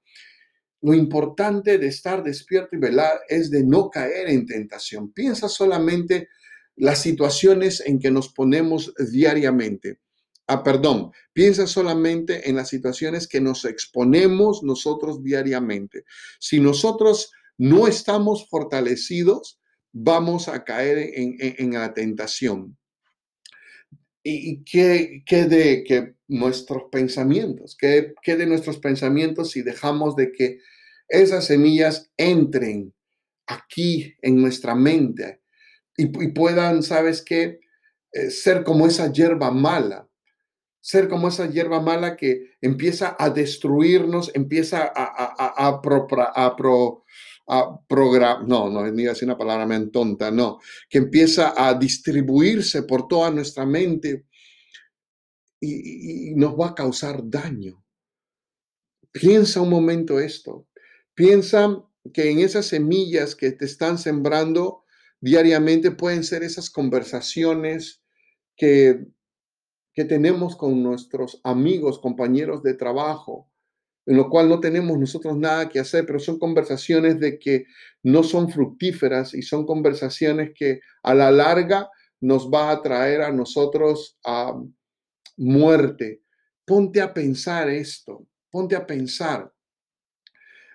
lo 0.81 0.93
importante 0.93 1.79
de 1.79 1.87
estar 1.87 2.23
despierto 2.23 2.75
y 2.75 2.79
velar 2.79 3.19
es 3.27 3.49
de 3.49 3.63
no 3.63 3.89
caer 3.89 4.29
en 4.29 4.45
tentación. 4.45 5.11
Piensa 5.11 5.49
solamente 5.49 6.29
las 6.75 7.01
situaciones 7.01 7.81
en 7.83 7.97
que 7.97 8.11
nos 8.11 8.31
ponemos 8.31 8.93
diariamente. 9.11 10.01
Ah, 10.45 10.63
perdón, 10.63 11.11
piensa 11.33 11.65
solamente 11.65 12.47
en 12.47 12.57
las 12.57 12.69
situaciones 12.69 13.27
que 13.27 13.41
nos 13.41 13.65
exponemos 13.65 14.61
nosotros 14.61 15.23
diariamente. 15.23 16.05
Si 16.39 16.59
nosotros 16.59 17.31
no 17.57 17.87
estamos 17.87 18.47
fortalecidos, 18.47 19.59
vamos 19.91 20.47
a 20.47 20.63
caer 20.63 21.11
en, 21.15 21.73
la 21.73 21.93
tentación. 21.93 22.77
¿Y 24.23 24.63
qué, 24.63 25.23
de 25.25 25.83
que 25.83 26.15
nuestros 26.27 26.83
pensamientos? 26.91 27.77
¿Qué, 27.79 28.13
¿Qué 28.21 28.35
de 28.35 28.45
nuestros 28.45 28.77
pensamientos 28.77 29.51
si 29.51 29.61
dejamos 29.61 30.15
de 30.15 30.31
que 30.31 30.59
esas 31.07 31.45
semillas 31.45 32.11
entren 32.17 32.93
aquí 33.45 34.15
en 34.21 34.41
nuestra 34.41 34.75
mente 34.75 35.41
y, 35.95 36.07
puedan, 36.07 36.83
¿sabes 36.83 37.21
qué? 37.21 37.59
Eh, 38.11 38.29
ser 38.29 38.63
como 38.63 38.85
esa 38.87 39.11
hierba 39.11 39.51
mala 39.51 40.07
ser 40.87 41.09
como 41.09 41.27
esa 41.27 41.49
hierba 41.49 41.81
mala 41.81 42.15
que 42.15 42.55
empieza 42.61 43.17
a 43.19 43.29
destruirnos, 43.29 44.31
empieza 44.33 44.83
a, 44.83 44.91
a, 44.95 45.67
a, 45.67 45.81
pro, 46.55 47.03
a 47.47 47.79
pro, 47.87 48.11
no, 48.45 48.69
no, 48.69 48.91
ni 48.91 49.03
decir 49.03 49.27
una 49.27 49.37
palabra 49.37 49.65
men 49.65 49.91
tonta, 49.91 50.31
no, 50.31 50.59
que 50.89 50.97
empieza 50.97 51.53
a 51.55 51.73
distribuirse 51.73 52.83
por 52.83 53.07
toda 53.07 53.31
nuestra 53.31 53.65
mente 53.65 54.25
y, 55.59 56.31
y 56.31 56.35
nos 56.35 56.53
va 56.53 56.69
a 56.69 56.75
causar 56.75 57.21
daño. 57.23 57.83
Piensa 59.11 59.61
un 59.61 59.69
momento 59.69 60.19
esto. 60.19 60.67
Piensa 61.13 61.83
que 62.13 62.29
en 62.29 62.39
esas 62.39 62.67
semillas 62.67 63.35
que 63.35 63.51
te 63.51 63.65
están 63.65 63.97
sembrando 63.97 64.83
diariamente 65.19 65.91
pueden 65.91 66.23
ser 66.23 66.43
esas 66.43 66.69
conversaciones 66.69 68.03
que 68.55 69.07
que 69.97 70.05
tenemos 70.05 70.55
con 70.55 70.83
nuestros 70.83 71.41
amigos, 71.43 71.97
compañeros 71.97 72.61
de 72.61 72.75
trabajo, 72.75 73.49
en 74.07 74.15
lo 74.15 74.29
cual 74.29 74.47
no 74.47 74.61
tenemos 74.61 74.97
nosotros 74.97 75.37
nada 75.37 75.67
que 75.67 75.79
hacer, 75.79 76.05
pero 76.05 76.17
son 76.17 76.39
conversaciones 76.39 77.19
de 77.19 77.37
que 77.37 77.65
no 78.03 78.23
son 78.23 78.49
fructíferas 78.49 79.33
y 79.33 79.41
son 79.41 79.65
conversaciones 79.65 80.51
que 80.55 80.79
a 81.03 81.13
la 81.13 81.29
larga 81.29 81.89
nos 82.21 82.49
va 82.49 82.71
a 82.71 82.81
traer 82.81 83.21
a 83.21 83.33
nosotros 83.33 84.17
a 84.25 84.53
muerte. 85.35 86.21
Ponte 86.65 87.01
a 87.01 87.13
pensar 87.13 87.69
esto, 87.69 88.25
ponte 88.49 88.77
a 88.77 88.87
pensar 88.87 89.53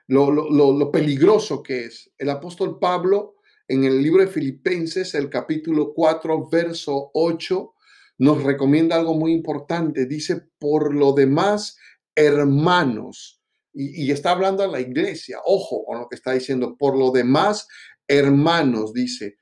lo, 0.08 0.30
lo, 0.30 0.50
lo 0.50 0.92
peligroso 0.92 1.62
que 1.62 1.86
es. 1.86 2.12
El 2.18 2.28
apóstol 2.28 2.78
Pablo 2.78 3.36
en 3.66 3.84
el 3.84 4.02
libro 4.02 4.22
de 4.22 4.30
Filipenses, 4.30 5.14
el 5.14 5.30
capítulo 5.30 5.94
4, 5.94 6.50
verso 6.50 7.10
8, 7.14 7.74
nos 8.18 8.42
recomienda 8.42 8.96
algo 8.96 9.14
muy 9.14 9.32
importante. 9.32 10.04
Dice, 10.04 10.48
por 10.58 10.94
lo 10.94 11.12
demás, 11.12 11.78
hermanos. 12.14 13.40
Y, 13.72 14.10
está 14.10 14.32
hablando 14.32 14.62
a 14.62 14.68
la 14.68 14.80
iglesia. 14.80 15.38
Ojo 15.44 15.84
con 15.84 15.98
lo 16.00 16.08
que 16.08 16.16
está 16.16 16.32
diciendo. 16.32 16.76
Por 16.76 16.96
lo 16.96 17.10
demás, 17.10 17.66
hermanos, 18.06 18.92
dice, 18.92 19.36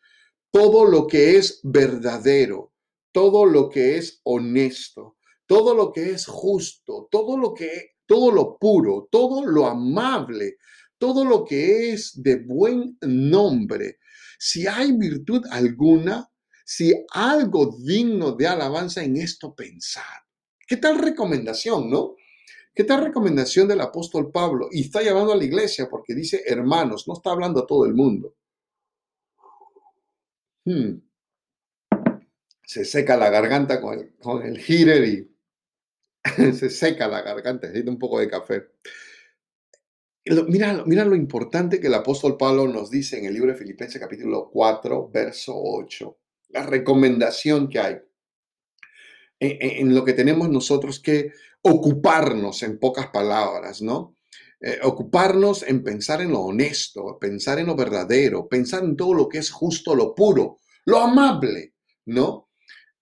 todo 0.51 0.85
lo 0.85 1.07
que 1.07 1.37
es 1.37 1.61
verdadero, 1.63 2.73
todo 3.13 3.45
lo 3.47 3.69
que 3.69 3.97
es 3.97 4.21
honesto, 4.25 5.17
todo 5.47 5.75
lo 5.75 5.93
que 5.93 6.11
es 6.11 6.27
justo, 6.27 7.09
todo 7.11 7.37
lo 7.37 7.55
que 7.55 7.97
todo 8.11 8.33
lo 8.33 8.59
puro, 8.59 9.09
todo 9.09 9.47
lo 9.47 9.67
amable, 9.67 10.57
todo 10.99 11.25
lo 11.25 11.45
que 11.45 11.93
es 11.93 12.21
de 12.21 12.39
buen 12.45 12.99
nombre. 13.03 14.01
Si 14.37 14.67
hay 14.67 14.91
virtud 14.91 15.45
alguna, 15.49 16.29
si 16.65 16.93
algo 17.13 17.79
digno 17.85 18.33
de 18.33 18.49
alabanza 18.49 19.05
en 19.05 19.17
esto 19.17 19.55
pensar. 19.55 20.25
¿Qué 20.67 20.77
tal 20.79 20.99
recomendación, 20.99 21.89
no? 21.89 22.17
¿Qué 22.81 22.85
tal 22.85 23.05
recomendación 23.05 23.69
del 23.69 23.83
apóstol 23.83 24.33
Pablo? 24.33 24.69
Y 24.73 24.85
está 24.85 25.03
llamando 25.03 25.35
a 25.35 25.37
la 25.37 25.45
iglesia 25.45 25.87
porque 25.91 26.15
dice 26.15 26.43
hermanos, 26.47 27.07
no 27.07 27.13
está 27.13 27.31
hablando 27.31 27.61
a 27.61 27.67
todo 27.67 27.85
el 27.85 27.93
mundo. 27.93 28.35
Hmm. 30.65 30.95
Se 32.65 32.87
seca 32.87 33.19
la 33.19 33.29
garganta 33.29 33.83
con 33.83 33.99
el, 33.99 34.15
con 34.17 34.43
el 34.43 34.59
y 34.59 35.31
se 36.55 36.71
seca 36.71 37.07
la 37.07 37.21
garganta, 37.21 37.67
necesita 37.67 37.91
un 37.91 37.99
poco 37.99 38.19
de 38.19 38.31
café. 38.31 38.69
Mira, 40.49 40.83
mira 40.87 41.05
lo 41.05 41.17
importante 41.17 41.81
que 41.81 41.89
el 41.89 41.95
apóstol 41.95 42.39
Pablo 42.39 42.67
nos 42.67 42.91
dice 42.91 43.19
en 43.19 43.27
el 43.27 43.35
libro 43.35 43.53
de 43.53 43.59
Filipenses 43.59 44.01
capítulo 44.01 44.49
4, 44.51 45.11
verso 45.13 45.53
8 45.55 46.17
la 46.49 46.63
recomendación 46.63 47.69
que 47.69 47.79
hay 47.79 48.01
en, 49.41 49.95
lo 49.95 50.05
que 50.05 50.13
tenemos 50.13 50.49
nosotros 50.51 51.01
que 51.01 51.33
ocuparnos, 51.63 52.63
en 52.63 52.79
pocas 52.79 53.09
palabras, 53.09 53.83
¿no? 53.83 54.17
Eh, 54.61 54.79
ocuparnos 54.83 55.63
en 55.63 55.83
pensar 55.83 56.21
en 56.21 56.33
lo 56.33 56.41
honesto, 56.41 57.19
pensar 57.19 57.59
en 57.59 57.67
lo 57.67 57.77
verdadero, 57.77 58.47
pensar 58.49 58.85
en 58.85 58.97
todo 58.97 59.15
lo 59.15 59.29
que 59.29 59.39
es 59.39 59.51
justo, 59.51 59.95
lo 59.95 60.15
puro, 60.15 60.59
lo 60.85 60.99
amable, 60.99 61.75
¿no? 62.07 62.49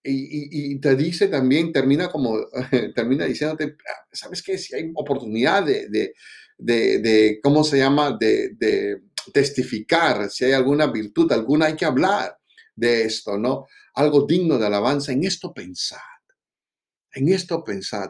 Y, 0.01 0.79
te 0.79 0.95
dice 0.95 1.27
también, 1.27 1.73
termina 1.73 2.09
como, 2.09 2.37
termina 2.95 3.25
diciéndote, 3.25 3.75
ah, 3.87 4.07
¿sabes 4.11 4.41
qué? 4.41 4.57
Si 4.57 4.73
hay 4.73 4.89
oportunidad 4.95 5.65
de, 5.65 5.89
de, 5.89 6.99
de 6.99 7.39
¿cómo 7.43 7.63
se 7.63 7.77
llama? 7.77 8.17
De, 8.17 9.01
testificar, 9.33 10.29
si 10.29 10.45
hay 10.45 10.53
alguna 10.53 10.87
virtud, 10.87 11.31
alguna 11.31 11.67
hay 11.67 11.75
que 11.75 11.85
hablar 11.85 12.39
de 12.75 13.03
esto, 13.03 13.37
¿no? 13.37 13.67
Algo 13.95 14.25
digno 14.25 14.57
de 14.57 14.65
alabanza. 14.65 15.11
En 15.11 15.23
esto 15.25 15.53
pensad. 15.53 15.99
En 17.11 17.27
esto 17.27 17.63
pensad. 17.63 18.09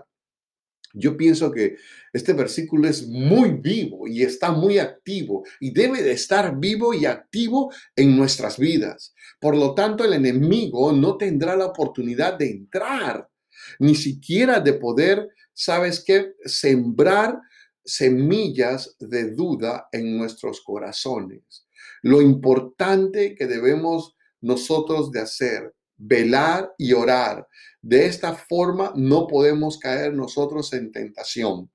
Yo 0.93 1.15
pienso 1.15 1.51
que 1.51 1.77
este 2.13 2.33
versículo 2.33 2.87
es 2.87 3.07
muy 3.07 3.51
vivo 3.51 4.07
y 4.07 4.23
está 4.23 4.51
muy 4.51 4.79
activo 4.79 5.43
y 5.59 5.71
debe 5.71 6.01
de 6.01 6.13
estar 6.13 6.59
vivo 6.59 6.93
y 6.93 7.05
activo 7.05 7.71
en 7.95 8.17
nuestras 8.17 8.57
vidas. 8.57 9.13
Por 9.39 9.55
lo 9.55 9.75
tanto, 9.75 10.03
el 10.03 10.13
enemigo 10.13 10.91
no 10.91 11.17
tendrá 11.17 11.55
la 11.55 11.67
oportunidad 11.67 12.37
de 12.37 12.49
entrar, 12.49 13.29
ni 13.77 13.93
siquiera 13.93 14.59
de 14.59 14.73
poder, 14.73 15.29
¿sabes 15.53 16.03
qué? 16.03 16.33
Sembrar 16.43 17.39
semillas 17.85 18.95
de 18.99 19.31
duda 19.31 19.87
en 19.91 20.17
nuestros 20.17 20.61
corazones. 20.61 21.67
Lo 22.01 22.21
importante 22.21 23.35
que 23.35 23.45
debemos 23.45 24.15
nosotros 24.41 25.11
de 25.11 25.21
hacer, 25.21 25.73
velar 25.99 26.73
y 26.77 26.93
orar. 26.93 27.47
De 27.81 28.05
esta 28.05 28.33
forma 28.33 28.93
no 28.95 29.27
podemos 29.27 29.77
caer 29.77 30.13
nosotros 30.13 30.73
en 30.73 30.91
tentación. 30.91 31.69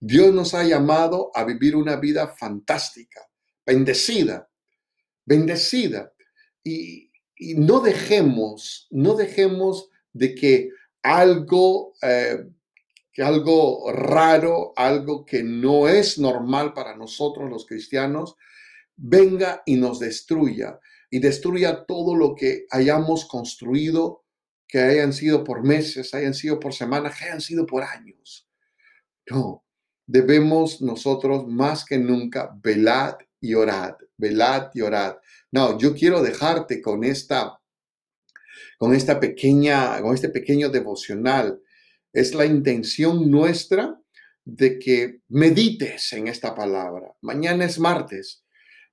Dios 0.00 0.34
nos 0.34 0.54
ha 0.54 0.64
llamado 0.64 1.30
a 1.34 1.44
vivir 1.44 1.76
una 1.76 1.96
vida 1.96 2.28
fantástica, 2.28 3.20
bendecida, 3.64 4.48
bendecida. 5.24 6.12
Y, 6.64 7.08
no 7.56 7.80
dejemos, 7.80 8.86
no 8.90 9.14
dejemos 9.14 9.88
de 10.12 10.34
que 10.34 10.68
algo, 11.02 11.94
eh, 12.02 12.44
que 13.10 13.22
algo 13.22 13.90
raro, 13.92 14.74
algo 14.76 15.24
que 15.24 15.42
no 15.42 15.88
es 15.88 16.18
normal 16.18 16.74
para 16.74 16.94
nosotros 16.96 17.48
los 17.48 17.64
cristianos, 17.64 18.36
venga 18.94 19.62
y 19.64 19.76
nos 19.76 20.00
destruya 20.00 20.78
y 21.10 21.18
destruya 21.18 21.84
todo 21.84 22.14
lo 22.14 22.34
que 22.34 22.66
hayamos 22.70 23.24
construido, 23.24 24.24
que 24.68 24.78
hayan 24.78 25.12
sido 25.12 25.42
por 25.42 25.64
meses, 25.64 26.14
hayan 26.14 26.34
sido 26.34 26.60
por 26.60 26.72
semanas, 26.72 27.18
que 27.18 27.24
hayan 27.24 27.40
sido 27.40 27.66
por 27.66 27.82
años. 27.82 28.48
No, 29.28 29.64
debemos 30.06 30.80
nosotros 30.80 31.46
más 31.48 31.84
que 31.84 31.98
nunca 31.98 32.56
velad 32.62 33.16
y 33.40 33.54
orad, 33.54 33.96
velad 34.16 34.70
y 34.74 34.82
orad. 34.82 35.16
No, 35.50 35.78
yo 35.78 35.94
quiero 35.94 36.22
dejarte 36.22 36.80
con 36.80 37.02
esta, 37.02 37.60
con 38.78 38.94
esta 38.94 39.18
pequeña, 39.18 40.00
con 40.00 40.14
este 40.14 40.28
pequeño 40.28 40.68
devocional. 40.68 41.60
Es 42.12 42.34
la 42.34 42.46
intención 42.46 43.30
nuestra 43.30 44.00
de 44.44 44.78
que 44.78 45.20
medites 45.28 46.12
en 46.12 46.28
esta 46.28 46.54
palabra. 46.54 47.12
Mañana 47.20 47.64
es 47.64 47.78
martes 47.78 48.44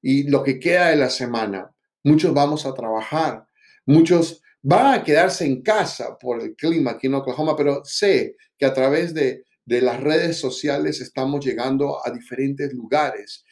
y 0.02 0.30
lo 0.30 0.44
que 0.44 0.60
queda 0.60 0.90
de 0.90 0.98
la 0.98 1.10
semana, 1.10 1.72
muchos 2.08 2.34
vamos 2.34 2.66
a 2.66 2.74
trabajar, 2.74 3.46
muchos 3.86 4.42
van 4.62 4.94
a 4.94 5.04
quedarse 5.04 5.46
en 5.46 5.62
casa 5.62 6.18
por 6.18 6.42
el 6.42 6.56
clima 6.56 6.92
aquí 6.92 7.08
en 7.08 7.16
Oklahoma, 7.16 7.56
pero 7.56 7.84
sé 7.84 8.36
que 8.58 8.66
a 8.66 8.74
través 8.74 9.14
de, 9.14 9.44
las 9.66 10.00
redes 10.00 10.38
sociales 10.40 11.02
estamos 11.02 11.46
llegando 11.46 12.00
a 12.06 12.10
diferentes 12.10 12.74
lugares. 12.74 13.44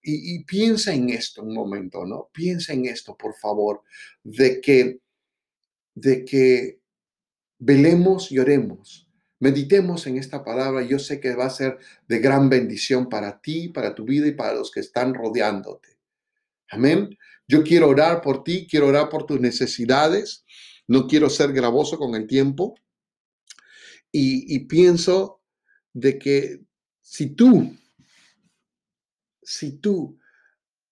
Y, 0.00 0.36
y, 0.36 0.44
piensa 0.44 0.94
en 0.94 1.10
esto 1.10 1.42
un 1.42 1.52
momento, 1.52 2.04
¿no? 2.04 2.30
Piensa 2.32 2.72
en 2.74 2.86
esto, 2.86 3.16
por 3.16 3.34
favor, 3.34 3.82
de 4.22 4.60
que 4.60 5.00
de 5.94 6.24
que 6.24 6.80
velemos 7.58 8.30
y 8.32 8.38
oremos. 8.38 9.08
Meditemos 9.38 10.06
en 10.06 10.18
esta 10.18 10.44
palabra. 10.44 10.82
Yo 10.82 10.98
sé 10.98 11.20
que 11.20 11.34
va 11.34 11.46
a 11.46 11.50
ser 11.50 11.78
de 12.08 12.18
gran 12.18 12.48
bendición 12.48 13.08
para 13.08 13.40
ti, 13.40 13.68
para 13.68 13.94
tu 13.94 14.04
vida 14.04 14.26
y 14.26 14.32
para 14.32 14.54
los 14.54 14.70
que 14.70 14.80
están 14.80 15.14
rodeándote. 15.14 15.88
Amén. 16.68 17.16
Yo 17.46 17.62
quiero 17.62 17.88
orar 17.88 18.20
por 18.20 18.42
ti, 18.44 18.66
quiero 18.68 18.88
orar 18.88 19.08
por 19.08 19.26
tus 19.26 19.40
necesidades. 19.40 20.44
No 20.86 21.06
quiero 21.06 21.28
ser 21.30 21.52
gravoso 21.52 21.98
con 21.98 22.14
el 22.14 22.26
tiempo. 22.26 22.74
Y, 24.16 24.60
pienso 24.66 25.42
de 25.92 26.20
que 26.20 26.60
si 27.00 27.30
tú, 27.30 27.76
si 29.42 29.72
tú 29.78 30.20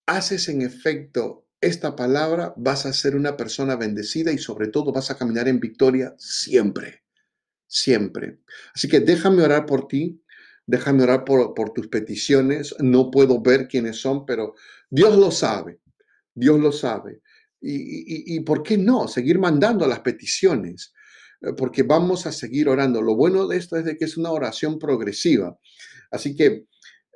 haces 0.06 0.48
en 0.48 0.62
efecto 0.62 1.46
esta 1.60 1.94
palabra, 1.94 2.52
vas 2.56 2.84
a 2.84 2.92
ser 2.92 3.14
una 3.14 3.36
persona 3.36 3.76
bendecida 3.76 4.32
y 4.32 4.38
sobre 4.38 4.66
todo 4.66 4.92
vas 4.92 5.12
a 5.12 5.16
caminar 5.16 5.46
en 5.46 5.60
victoria 5.60 6.16
siempre, 6.18 7.04
siempre. 7.68 8.40
Así 8.74 8.88
que 8.88 8.98
déjame 8.98 9.44
orar 9.44 9.66
por 9.66 9.86
ti, 9.86 10.20
déjame 10.66 11.04
orar 11.04 11.24
por, 11.24 11.72
tus 11.72 11.86
peticiones. 11.86 12.74
No 12.80 13.12
puedo 13.12 13.40
ver 13.40 13.68
quiénes 13.68 14.00
son, 14.00 14.26
pero 14.26 14.56
Dios 14.90 15.16
lo 15.16 15.30
sabe, 15.30 15.78
Dios 16.34 16.60
lo 16.60 16.72
sabe. 16.72 17.22
Y, 17.60 18.34
y, 18.34 18.40
¿por 18.40 18.62
qué 18.62 18.76
no? 18.76 19.06
Seguir 19.06 19.38
mandando 19.38 19.86
las 19.86 20.00
peticiones, 20.00 20.92
eh, 21.40 21.52
porque 21.56 21.84
vamos 21.84 22.26
a 22.26 22.32
seguir 22.32 22.68
orando. 22.68 23.00
Lo 23.00 23.14
bueno 23.14 23.46
de 23.46 23.56
esto 23.56 23.76
es 23.76 23.84
de 23.84 23.96
que 23.96 24.04
es 24.04 24.16
una 24.16 24.30
oración 24.32 24.78
progresiva. 24.78 25.56
Así 26.10 26.34
que, 26.34 26.66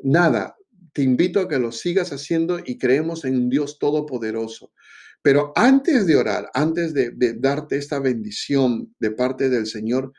nada, 0.02 0.56
te 0.92 1.02
invito 1.02 1.40
a 1.40 1.48
que 1.48 1.58
lo 1.58 1.72
sigas 1.72 2.12
haciendo 2.12 2.58
y 2.64 2.78
creemos 2.78 3.24
en 3.24 3.36
un 3.36 3.50
Dios 3.50 3.78
todopoderoso. 3.78 4.72
Pero 5.20 5.52
antes 5.56 6.06
de 6.06 6.16
orar, 6.16 6.48
antes 6.54 6.94
de, 6.94 7.12
darte 7.38 7.76
esta 7.76 7.98
bendición 7.98 8.94
de 8.98 9.10
parte 9.10 9.48
del 9.48 9.66
Señor, 9.66 10.12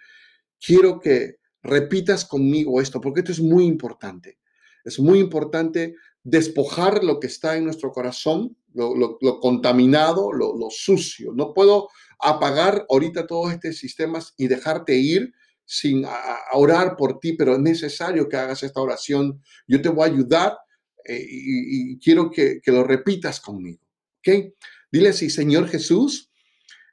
quiero 0.59 0.99
que 0.99 1.37
repitas 1.63 2.25
conmigo 2.25 2.81
esto, 2.81 3.01
porque 3.01 3.21
esto 3.21 3.31
es 3.31 3.39
muy 3.39 3.65
importante. 3.65 4.37
Es 4.83 4.99
muy 4.99 5.19
importante 5.19 5.95
despojar 6.23 7.03
lo 7.03 7.19
que 7.19 7.27
está 7.27 7.55
en 7.57 7.65
nuestro 7.65 7.91
corazón, 7.91 8.57
lo, 8.73 9.17
contaminado, 9.39 10.31
lo, 10.31 10.55
lo, 10.57 10.69
sucio. 10.69 11.31
No 11.33 11.53
puedo 11.53 11.89
apagar 12.19 12.85
ahorita 12.89 13.25
todos 13.27 13.53
estos 13.53 13.77
sistemas 13.77 14.33
y 14.37 14.47
dejarte 14.47 14.95
ir 14.95 15.33
sin 15.65 16.05
orar 16.53 16.95
por 16.95 17.19
ti, 17.19 17.33
pero 17.33 17.53
es 17.53 17.59
necesario 17.59 18.29
que 18.29 18.37
hagas 18.37 18.63
esta 18.63 18.81
oración. 18.81 19.41
Yo 19.67 19.81
te 19.81 19.89
voy 19.89 20.07
a 20.07 20.11
ayudar 20.11 20.57
eh, 21.05 21.25
y, 21.29 21.99
quiero 21.99 22.31
que, 22.31 22.61
lo 22.65 22.83
repitas 22.83 23.39
conmigo. 23.39 23.81
¿ok? 24.19 24.53
Dile 24.91 25.09
así, 25.09 25.29
Señor 25.29 25.67
Jesús, 25.67 26.31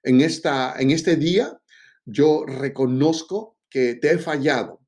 en, 0.02 0.20
esta, 0.20 0.74
en 0.78 0.90
este 0.90 1.16
día 1.16 1.56
yo 2.04 2.44
reconozco 2.46 3.58
que 3.70 3.94
te 3.94 4.12
he 4.12 4.18
fallado. 4.18 4.80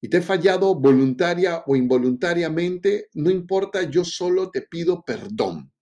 Y 0.00 0.08
te 0.08 0.18
he 0.18 0.22
fallado 0.22 0.74
voluntaria 0.74 1.62
o 1.66 1.76
involuntariamente, 1.76 3.08
no 3.14 3.30
importa, 3.30 3.82
yo 3.82 4.04
solo 4.04 4.50
te 4.50 4.62
pido 4.62 5.02
perdón. 5.02 5.72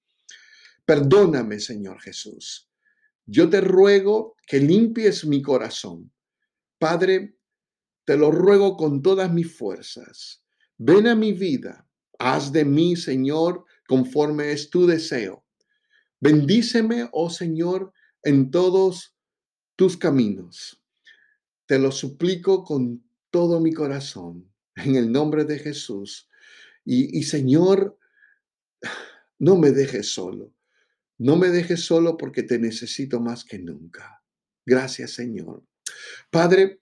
Perdóname, 0.85 1.61
Señor 1.61 2.01
Jesús. 2.01 2.69
Yo 3.27 3.49
te 3.49 3.61
ruego 3.61 4.37
que 4.47 4.59
limpies 4.59 5.25
mi 5.25 5.43
corazón. 5.43 6.11
Padre, 6.79 7.37
te 8.05 8.17
lo 8.17 8.31
ruego 8.31 8.77
con 8.77 9.03
todas 9.03 9.31
mis 9.33 9.55
fuerzas. 9.55 10.43
Ven 10.79 11.07
a 11.07 11.15
mi 11.15 11.33
vida 11.33 11.89
Haz 12.19 12.53
de 12.53 12.65
mí, 12.65 12.97
Señor, 12.97 13.65
conforme 13.87 14.51
es 14.51 14.71
tu 14.71 14.87
deseo. 14.87 15.45
Bendíceme, 16.21 17.09
oh 17.13 17.31
Señor, 17.31 17.93
en 18.25 18.51
todos 18.51 19.15
tus 19.77 19.97
caminos. 19.97 20.83
Te 21.67 21.79
lo 21.79 21.93
suplico 21.93 22.65
con 22.65 23.08
todo 23.31 23.61
mi 23.61 23.73
corazón, 23.73 24.53
en 24.77 24.97
el 24.97 25.13
nombre 25.13 25.45
de 25.45 25.59
Jesús. 25.59 26.29
Y, 26.85 27.23
Señor, 27.25 27.99
no 29.39 29.57
me 29.57 29.73
dejes 29.73 30.13
solo. 30.13 30.55
No 31.19 31.37
me 31.37 31.49
dejes 31.49 31.85
solo 31.85 32.17
porque 32.17 32.43
te 32.43 32.59
necesito 32.59 33.21
más 33.21 33.45
que 33.45 33.59
nunca. 33.59 34.23
Gracias, 34.65 35.11
Señor. 35.11 35.65
Padre, 36.31 36.81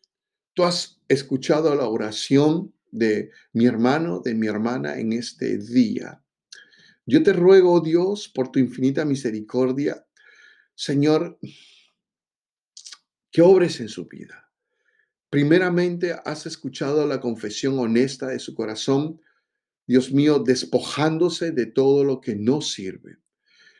tú 0.55 0.65
has 0.65 1.01
escuchado 1.09 1.75
la 1.75 1.89
oración 1.89 2.75
de 2.93 3.31
mi 3.53 3.67
hermano, 3.67 4.21
de 4.21 4.35
mi 4.35 4.47
hermana 4.47 4.99
en 4.99 5.13
este 5.13 5.59
día. 5.59 6.23
Yo 7.05 7.23
te 7.23 7.33
ruego, 7.33 7.73
oh 7.73 7.81
Dios, 7.81 8.29
por 8.29 8.51
tu 8.51 8.59
infinita 8.59 9.05
misericordia, 9.05 10.07
Señor, 10.75 11.39
que 13.31 13.43
obres 13.43 13.81
en 13.81 13.89
su 13.89 14.07
vida. 14.07 14.46
Primeramente, 15.31 16.15
has 16.25 16.47
escuchado 16.47 17.07
la 17.07 17.21
confesión 17.21 17.79
honesta 17.79 18.29
de 18.29 18.39
su 18.39 18.55
corazón, 18.55 19.21
Dios 19.87 20.13
mío, 20.13 20.39
despojándose 20.39 21.53
de 21.53 21.67
todo 21.67 22.05
lo 22.05 22.21
que 22.21 22.37
no 22.37 22.61
sirve 22.61 23.19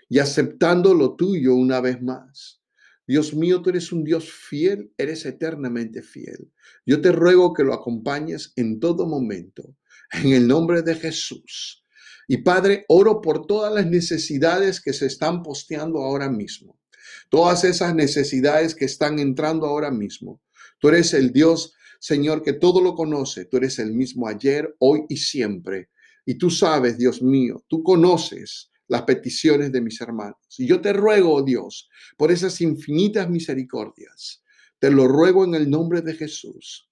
y 0.09 0.19
aceptando 0.19 0.95
lo 0.95 1.17
tuyo 1.17 1.55
una 1.55 1.81
vez 1.81 2.01
más. 2.03 2.63
Dios 3.07 3.35
mío, 3.35 3.63
tú 3.63 3.71
eres 3.71 3.93
un 3.93 4.03
Dios 4.03 4.31
fiel, 4.31 4.93
eres 4.99 5.25
eternamente 5.27 6.03
fiel. 6.03 6.51
Yo 6.85 7.01
te 7.01 7.13
ruego 7.13 7.55
que 7.55 7.63
lo 7.63 7.73
acompañes 7.73 8.53
en 8.57 8.81
todo 8.81 9.07
momento, 9.07 9.77
en 10.13 10.33
el 10.33 10.49
nombre 10.49 10.83
de 10.83 10.97
Jesús. 10.97 11.85
Y 12.29 12.39
Padre, 12.39 12.85
oro 12.89 13.21
por 13.21 13.47
todas 13.47 13.73
las 13.73 13.87
necesidades 13.87 14.81
que 14.81 14.93
se 14.93 15.07
están 15.07 15.45
posteando 15.45 16.01
ahora 16.01 16.29
mismo, 16.29 16.81
todas 17.29 17.63
esas 17.63 17.95
necesidades 17.95 18.75
que 18.75 18.85
están 18.85 19.21
entrando 19.21 19.67
ahora 19.67 19.93
mismo. 19.93 20.41
Tú 20.87 20.91
eres 20.91 21.15
el 21.15 21.33
Dios, 21.33 21.75
Señor, 21.99 22.45
que 22.45 22.53
todo 22.53 22.81
lo 22.81 22.95
conoce. 22.95 23.47
Tú 23.47 23.57
eres 23.57 23.81
el 23.81 23.93
mismo 23.93 24.29
ayer, 24.29 24.73
hoy 24.79 25.05
y 25.09 25.17
siempre. 25.17 25.91
Y 26.25 26.37
tú 26.37 26.49
sabes, 26.49 26.97
Dios 26.97 27.21
mío, 27.21 27.65
tú 27.67 27.83
conoces 27.83 28.71
las 28.87 29.03
peticiones 29.03 29.73
de 29.73 29.81
mis 29.81 30.01
hermanos. 30.01 30.37
Y 30.57 30.65
yo 30.65 30.81
te 30.81 30.93
ruego, 30.93 31.35
oh 31.35 31.43
Dios, 31.43 31.89
por 32.17 32.31
esas 32.31 32.61
infinitas 32.61 33.29
misericordias, 33.29 34.45
te 34.79 34.89
lo 34.93 35.09
ruego 35.09 35.45
en 35.45 35.57
el 35.57 35.69
nombre 35.69 36.03
de 36.03 36.15
Jesús, 36.15 36.89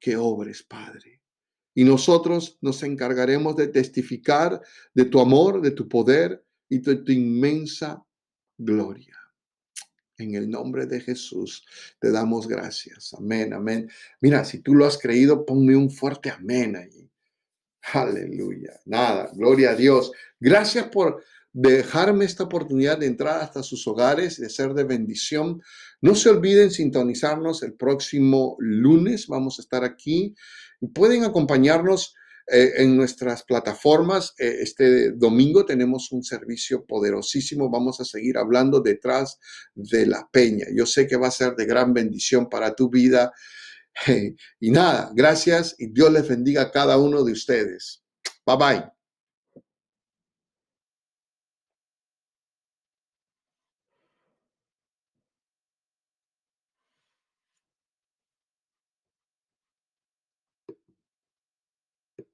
que 0.00 0.16
obres, 0.16 0.62
Padre. 0.62 1.20
Y 1.74 1.84
nosotros 1.84 2.56
nos 2.62 2.82
encargaremos 2.82 3.56
de 3.56 3.68
testificar 3.68 4.58
de 4.94 5.04
tu 5.04 5.20
amor, 5.20 5.60
de 5.60 5.72
tu 5.72 5.86
poder 5.86 6.42
y 6.70 6.78
de 6.78 6.96
tu 6.96 7.12
inmensa 7.12 8.02
gloria. 8.56 9.18
En 10.18 10.34
el 10.34 10.48
nombre 10.48 10.86
de 10.86 11.00
Jesús 11.00 11.64
te 12.00 12.10
damos 12.10 12.48
gracias. 12.48 13.14
Amén, 13.14 13.52
amén. 13.52 13.90
Mira, 14.20 14.44
si 14.44 14.60
tú 14.60 14.74
lo 14.74 14.86
has 14.86 14.98
creído, 14.98 15.44
ponme 15.44 15.76
un 15.76 15.90
fuerte 15.90 16.30
amén 16.30 16.76
ahí. 16.76 17.10
Aleluya. 17.92 18.80
Nada, 18.86 19.30
gloria 19.34 19.70
a 19.70 19.74
Dios. 19.74 20.10
Gracias 20.40 20.88
por 20.88 21.22
dejarme 21.52 22.24
esta 22.24 22.44
oportunidad 22.44 22.98
de 22.98 23.06
entrar 23.06 23.40
hasta 23.40 23.62
sus 23.62 23.86
hogares, 23.86 24.40
de 24.40 24.50
ser 24.50 24.74
de 24.74 24.84
bendición. 24.84 25.62
No 26.00 26.14
se 26.14 26.30
olviden 26.30 26.70
sintonizarnos 26.70 27.62
el 27.62 27.74
próximo 27.74 28.56
lunes. 28.58 29.26
Vamos 29.26 29.58
a 29.58 29.62
estar 29.62 29.84
aquí. 29.84 30.34
Pueden 30.94 31.24
acompañarnos 31.24 32.14
eh, 32.48 32.74
en 32.76 32.96
nuestras 32.96 33.42
plataformas. 33.42 34.34
Eh, 34.38 34.58
este 34.60 35.12
domingo 35.12 35.64
tenemos 35.64 36.12
un 36.12 36.22
servicio 36.22 36.84
poderosísimo. 36.86 37.70
Vamos 37.70 38.00
a 38.00 38.04
seguir 38.04 38.38
hablando 38.38 38.80
detrás 38.80 39.38
de 39.74 40.06
la 40.06 40.28
peña. 40.30 40.66
Yo 40.74 40.86
sé 40.86 41.06
que 41.06 41.16
va 41.16 41.28
a 41.28 41.32
ser 41.32 41.56
de 41.56 41.66
gran 41.66 41.92
bendición 41.92 42.48
para 42.48 42.74
tu 42.74 42.88
vida. 42.88 43.32
Y 44.60 44.70
nada, 44.70 45.10
gracias 45.14 45.74
y 45.78 45.86
Dios 45.86 46.12
les 46.12 46.28
bendiga 46.28 46.62
a 46.62 46.70
cada 46.70 46.98
uno 46.98 47.24
de 47.24 47.32
ustedes. 47.32 48.02
Bye 48.44 48.56
bye. 48.58 48.95